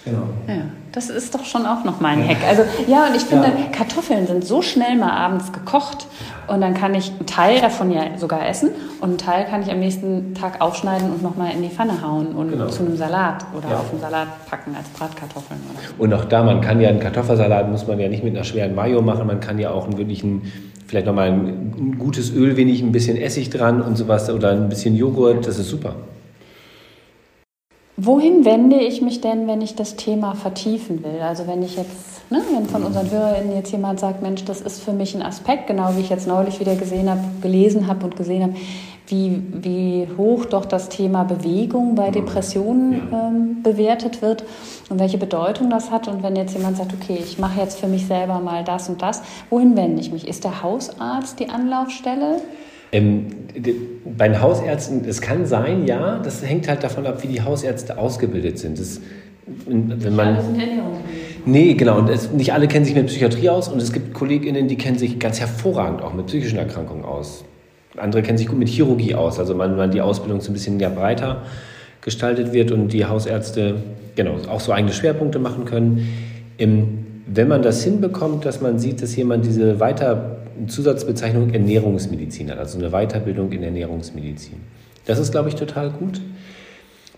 [0.05, 0.23] Genau.
[0.47, 2.37] Ja, das ist doch schon auch noch mal ein Hack.
[2.47, 3.69] Also ja, und ich finde, ja.
[3.71, 6.07] Kartoffeln sind so schnell mal abends gekocht
[6.47, 9.71] und dann kann ich einen Teil davon ja sogar essen und einen Teil kann ich
[9.71, 12.67] am nächsten Tag aufschneiden und noch mal in die Pfanne hauen und genau.
[12.67, 13.79] zu einem Salat oder ja.
[13.79, 15.59] auf einen Salat packen als Bratkartoffeln.
[15.71, 18.43] Oder Und auch da, man kann ja einen Kartoffelsalat, muss man ja nicht mit einer
[18.43, 20.51] schweren Mayo machen, man kann ja auch einen wirklichen
[20.85, 24.69] vielleicht noch mal ein gutes Öl, wenig ein bisschen Essig dran und sowas oder ein
[24.69, 25.95] bisschen Joghurt, das ist super.
[27.95, 31.21] Wohin wende ich mich denn, wenn ich das Thema vertiefen will?
[31.21, 34.81] Also wenn ich jetzt, ne, wenn von unseren HörerInnen jetzt jemand sagt, Mensch, das ist
[34.81, 38.15] für mich ein Aspekt, genau wie ich jetzt neulich wieder gesehen habe, gelesen habe und
[38.15, 38.55] gesehen habe,
[39.07, 44.43] wie, wie hoch doch das Thema Bewegung bei Depressionen ähm, bewertet wird
[44.89, 46.07] und welche Bedeutung das hat.
[46.07, 49.03] Und wenn jetzt jemand sagt, okay, ich mache jetzt für mich selber mal das und
[49.03, 49.21] das,
[49.51, 50.27] wohin wende ich mich?
[50.27, 52.41] Ist der Hausarzt die Anlaufstelle?
[52.93, 53.25] Ähm,
[54.05, 57.97] bei den Hausärzten, es kann sein, ja, das hängt halt davon ab, wie die Hausärzte
[57.97, 58.79] ausgebildet sind.
[58.79, 59.01] Das,
[59.65, 60.37] wenn man,
[61.45, 61.97] Nee, genau.
[61.97, 64.97] Und es, nicht alle kennen sich mit Psychiatrie aus und es gibt KollegInnen, die kennen
[64.97, 67.43] sich ganz hervorragend auch mit psychischen Erkrankungen aus.
[67.97, 70.79] Andere kennen sich gut mit Chirurgie aus, also wenn man die Ausbildung so ein bisschen
[70.79, 71.43] ja breiter
[72.01, 73.75] gestaltet wird und die Hausärzte
[74.15, 76.07] genau auch so eigene Schwerpunkte machen können.
[76.57, 82.77] wenn man das hinbekommt, dass man sieht, dass jemand diese weiter Zusatzbezeichnung Ernährungsmedizin hat, also
[82.77, 84.57] eine Weiterbildung in Ernährungsmedizin.
[85.05, 86.21] Das ist, glaube ich, total gut.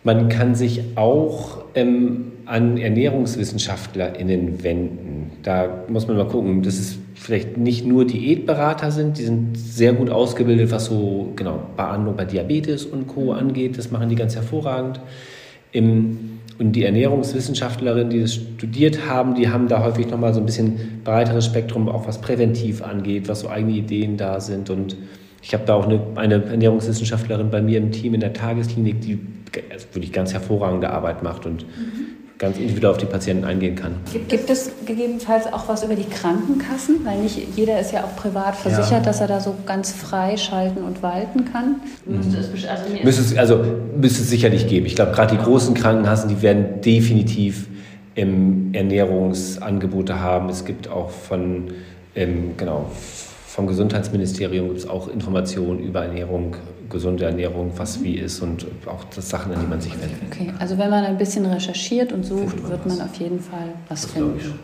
[0.03, 5.31] Man kann sich auch ähm, an ErnährungswissenschaftlerInnen wenden.
[5.41, 9.93] Da muss man mal gucken, dass es vielleicht nicht nur Diätberater sind, die sind sehr
[9.93, 13.31] gut ausgebildet, was so genau Behandlung bei Diabetes und Co.
[13.33, 13.79] angeht.
[13.79, 14.99] Das machen die ganz hervorragend.
[15.71, 20.45] Im und die Ernährungswissenschaftlerinnen, die das studiert haben, die haben da häufig nochmal so ein
[20.45, 24.69] bisschen breiteres Spektrum, auch was präventiv angeht, was so eigene Ideen da sind.
[24.69, 24.95] Und
[25.41, 29.19] ich habe da auch eine, eine, Ernährungswissenschaftlerin bei mir im Team in der Tagesklinik, die
[29.71, 33.95] also wirklich ganz hervorragende Arbeit macht und mhm ganz individuell auf die Patienten eingehen kann.
[34.11, 37.05] Gibt, gibt, es gegebenenfalls auch was über die Krankenkassen?
[37.05, 38.99] Weil nicht jeder ist ja auch privat versichert, ja.
[38.99, 41.81] dass er da so ganz frei schalten und walten kann.
[42.05, 42.17] Mhm.
[42.17, 43.63] Müsste, es, also müsste, es, also,
[43.95, 44.85] müsste es sicherlich geben.
[44.85, 47.67] Ich glaube, gerade die großen Krankenkassen, die werden definitiv
[48.15, 50.49] ähm, Ernährungsangebote haben.
[50.49, 51.67] Es gibt auch von,
[52.15, 52.87] ähm, genau,
[53.47, 56.57] vom Gesundheitsministerium gibt es auch Informationen über Ernährung,
[56.89, 60.19] gesunde Ernährung, was wie ist und auch das Sachen, an die man sich wendet.
[60.31, 63.73] Okay, also wenn man ein bisschen recherchiert und sucht, man wird man auf jeden Fall
[63.89, 64.59] was das finden.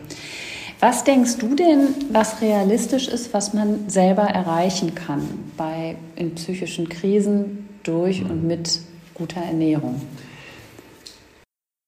[0.80, 5.22] Was denkst du denn, was realistisch ist, was man selber erreichen kann
[5.56, 8.80] bei in psychischen Krisen durch und mit
[9.14, 10.02] guter Ernährung?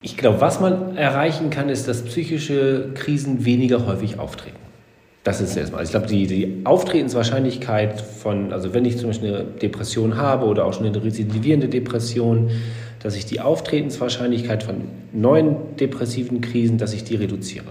[0.00, 4.63] Ich glaube, was man erreichen kann, ist, dass psychische Krisen weniger häufig auftreten.
[5.24, 5.80] Das ist erstmal.
[5.80, 10.44] Also ich glaube, die, die Auftretenswahrscheinlichkeit von, also wenn ich zum Beispiel eine Depression habe
[10.44, 12.50] oder auch schon eine rezidivierende Depression,
[13.02, 17.66] dass ich die Auftretenswahrscheinlichkeit von neuen depressiven Krisen, dass ich die reduziere.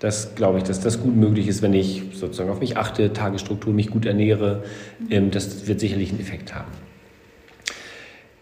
[0.00, 3.72] Das glaube ich, dass das gut möglich ist, wenn ich sozusagen auf mich achte, Tagesstruktur,
[3.72, 4.62] mich gut ernähre.
[5.08, 6.72] Ähm, das wird sicherlich einen Effekt haben.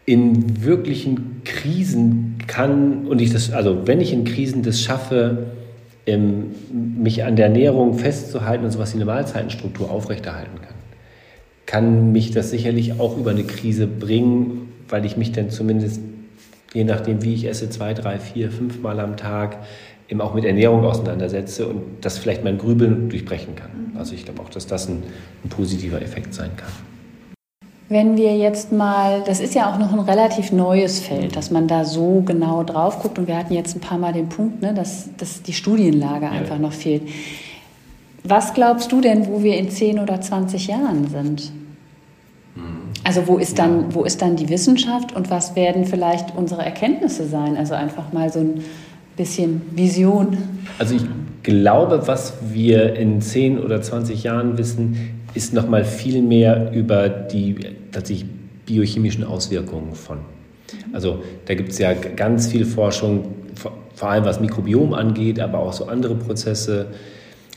[0.07, 5.47] In wirklichen Krisen kann, und ich das, also wenn ich in Krisen das schaffe,
[6.11, 10.75] ähm, mich an der Ernährung festzuhalten und sowas wie eine Mahlzeitenstruktur aufrechterhalten kann,
[11.67, 16.01] kann mich das sicherlich auch über eine Krise bringen, weil ich mich dann zumindest,
[16.75, 19.59] je nachdem wie ich esse, zwei, drei, vier, fünf Mal am Tag,
[20.09, 23.71] eben auch mit Ernährung auseinandersetze und das vielleicht mein Grübeln durchbrechen kann.
[23.97, 25.05] Also ich glaube auch, dass das ein,
[25.45, 26.90] ein positiver Effekt sein kann.
[27.91, 31.67] Wenn wir jetzt mal, das ist ja auch noch ein relativ neues Feld, dass man
[31.67, 34.73] da so genau drauf guckt und wir hatten jetzt ein paar Mal den Punkt, ne,
[34.73, 36.31] dass, dass die Studienlage ja.
[36.31, 37.03] einfach noch fehlt.
[38.23, 41.51] Was glaubst du denn, wo wir in 10 oder 20 Jahren sind?
[42.55, 42.63] Mhm.
[43.03, 47.27] Also wo ist dann, wo ist dann die Wissenschaft und was werden vielleicht unsere Erkenntnisse
[47.27, 47.57] sein?
[47.57, 48.63] Also einfach mal so ein
[49.17, 50.39] bisschen Vision.
[50.79, 51.03] Also ich
[51.43, 57.09] glaube, was wir in 10 oder 20 Jahren wissen, ist noch mal viel mehr über
[57.09, 57.57] die
[57.93, 58.29] tatsächlich
[58.67, 60.19] biochemischen Auswirkungen von.
[60.93, 63.35] Also da gibt es ja ganz viel Forschung,
[63.95, 66.87] vor allem was Mikrobiom angeht, aber auch so andere Prozesse,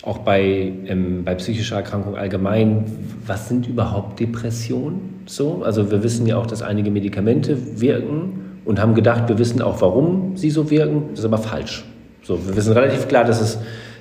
[0.02, 2.86] auch bei, ähm, bei psychischer Erkrankung allgemein.
[3.26, 5.22] Was sind überhaupt Depressionen?
[5.26, 9.62] So, also wir wissen ja auch, dass einige Medikamente wirken und haben gedacht, wir wissen
[9.62, 11.04] auch, warum sie so wirken.
[11.12, 11.86] Das ist aber falsch.
[12.22, 13.60] So, wir wissen relativ klar, dass es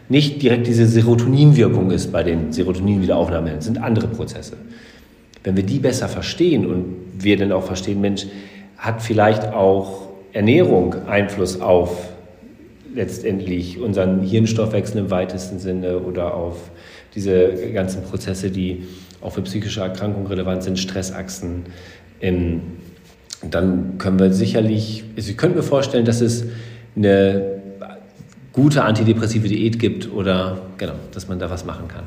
[0.09, 3.55] nicht direkt diese Serotoninwirkung ist bei den Serotonin-Wiederaufnahmen.
[3.59, 4.57] Es sind andere Prozesse.
[5.45, 8.27] Wenn wir die besser verstehen und wir dann auch verstehen, Mensch,
[8.77, 12.09] hat vielleicht auch Ernährung Einfluss auf
[12.95, 16.71] letztendlich unseren Hirnstoffwechsel im weitesten Sinne oder auf
[17.15, 18.85] diese ganzen Prozesse, die
[19.21, 21.65] auch für psychische Erkrankungen relevant sind, Stressachsen.
[22.21, 26.45] dann können wir sicherlich, also ich könnte mir vorstellen, dass es
[26.97, 27.61] eine
[28.53, 32.05] gute antidepressive Diät gibt oder genau, dass man da was machen kann.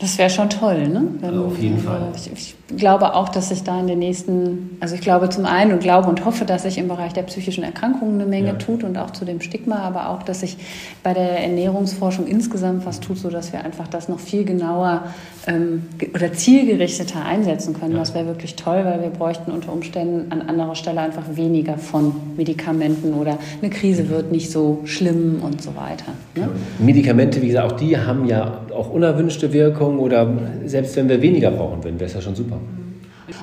[0.00, 1.02] Das wäre schon toll, ne?
[1.18, 2.12] Wenn, also auf jeden Fall.
[2.14, 5.72] Ich, ich, glaube auch, dass sich da in den nächsten, also ich glaube zum einen
[5.72, 8.54] und glaube und hoffe, dass sich im Bereich der psychischen Erkrankungen eine Menge ja.
[8.54, 10.56] tut und auch zu dem Stigma, aber auch, dass sich
[11.02, 15.04] bei der Ernährungsforschung insgesamt was tut, sodass wir einfach das noch viel genauer
[15.48, 15.84] ähm,
[16.14, 17.92] oder zielgerichteter einsetzen können.
[17.92, 17.98] Ja.
[17.98, 22.12] Das wäre wirklich toll, weil wir bräuchten unter Umständen an anderer Stelle einfach weniger von
[22.36, 24.10] Medikamenten oder eine Krise mhm.
[24.10, 26.12] wird nicht so schlimm und so weiter.
[26.36, 26.48] Ne?
[26.78, 30.30] Medikamente, wie gesagt, auch die haben ja auch unerwünschte Wirkungen oder
[30.66, 32.58] selbst wenn wir weniger brauchen würden, wäre es ja schon super.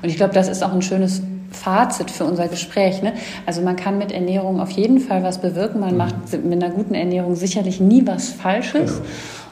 [0.02, 3.02] Und ich glaube, das ist auch ein schönes Fazit für unser Gespräch.
[3.02, 3.14] Ne?
[3.46, 5.80] Also man kann mit Ernährung auf jeden Fall was bewirken.
[5.80, 5.98] Man mhm.
[5.98, 8.98] macht mit einer guten Ernährung sicherlich nie was Falsches.
[8.98, 9.06] Genau.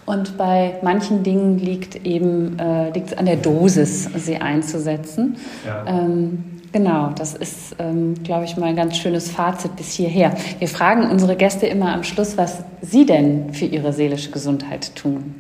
[0.06, 5.38] Und bei manchen Dingen liegt eben äh, liegt an der Dosis, sie einzusetzen.
[5.66, 5.86] Ja.
[5.88, 6.44] Ähm,
[6.74, 10.36] genau, das ist, ähm, glaube ich, mal ein ganz schönes Fazit bis hierher.
[10.60, 15.36] Wir fragen unsere Gäste immer am Schluss, was sie denn für ihre seelische Gesundheit tun.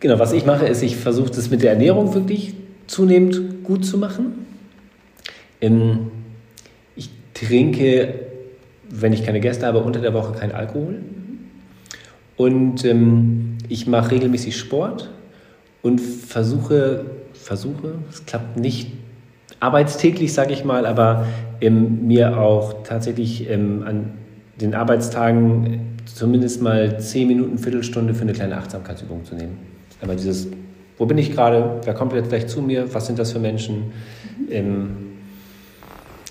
[0.00, 2.54] Genau, was ich mache, ist, ich versuche das mit der Ernährung wirklich
[2.86, 4.46] zunehmend gut zu machen.
[5.60, 6.10] Ähm,
[6.96, 8.14] ich trinke,
[8.88, 11.02] wenn ich keine Gäste habe, unter der Woche kein Alkohol.
[12.36, 15.10] Und ähm, ich mache regelmäßig Sport
[15.82, 18.92] und versuche, versuche, es klappt nicht
[19.60, 21.26] arbeitstäglich, sage ich mal, aber
[21.60, 24.14] ähm, mir auch tatsächlich ähm, an
[24.60, 29.58] den Arbeitstagen zumindest mal zehn Minuten, Viertelstunde für eine kleine Achtsamkeitsübung zu nehmen.
[30.00, 30.48] Aber dieses,
[30.96, 33.92] wo bin ich gerade, wer kommt jetzt gleich zu mir, was sind das für Menschen?
[34.50, 34.96] Ähm,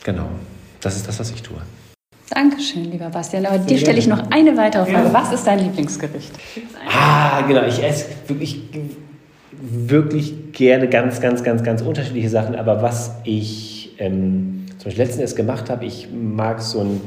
[0.03, 0.27] genau,
[0.81, 1.57] das ist das, was ich tue.
[2.30, 3.45] Dankeschön, lieber Bastian.
[3.45, 5.07] Aber dir stelle ich noch eine weitere Frage.
[5.07, 5.13] Ja.
[5.13, 6.32] Was ist dein Lieblingsgericht?
[6.89, 7.65] Ah, genau.
[7.65, 8.61] Ich esse wirklich,
[9.51, 12.55] wirklich gerne ganz, ganz, ganz, ganz unterschiedliche Sachen.
[12.55, 17.01] Aber was ich ähm, zum Beispiel letztens erst gemacht habe, ich mag so einen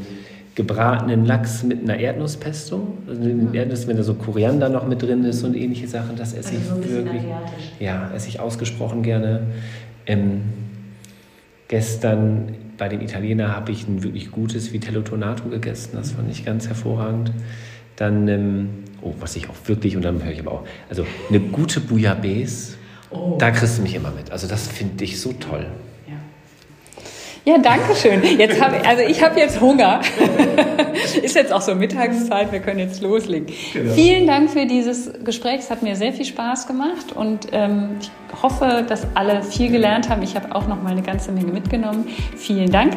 [0.54, 2.86] gebratenen Lachs mit einer Erdnusspesto.
[3.06, 6.54] Also Erdnuss, wenn da so Koriander noch mit drin ist und ähnliche Sachen, das esse
[6.56, 7.22] also ich so wirklich.
[7.78, 9.42] Ja, esse ich ausgesprochen gerne.
[10.06, 10.42] Ähm,
[11.68, 15.90] gestern bei den Italienern habe ich ein wirklich gutes Vitello Tonato gegessen.
[15.92, 17.30] Das fand ich ganz hervorragend.
[17.96, 18.68] dann, ähm,
[19.02, 22.76] oh, was ich auch wirklich, und dann höre ich aber auch, also eine gute Bouillabaisse,
[23.10, 23.36] oh.
[23.38, 24.32] da kriegst du mich immer mit.
[24.32, 25.66] Also das finde ich so toll.
[27.44, 28.22] Ja, danke schön.
[28.38, 30.00] Jetzt hab, also ich habe jetzt Hunger.
[31.22, 33.46] Ist jetzt auch so Mittagszeit, wir können jetzt loslegen.
[33.72, 33.94] Genau.
[33.94, 35.60] Vielen Dank für dieses Gespräch.
[35.60, 40.08] Es hat mir sehr viel Spaß gemacht und ähm, ich hoffe, dass alle viel gelernt
[40.10, 40.22] haben.
[40.22, 42.06] Ich habe auch noch mal eine ganze Menge mitgenommen.
[42.36, 42.94] Vielen Dank.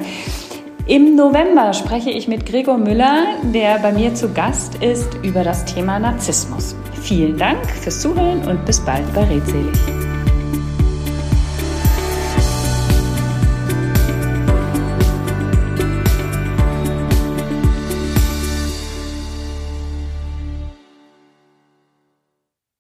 [0.86, 3.24] Im November spreche ich mit Gregor Müller,
[3.54, 6.76] der bei mir zu Gast ist, über das Thema Narzissmus.
[7.02, 10.03] Vielen Dank fürs Zuhören und bis bald bei Redselig.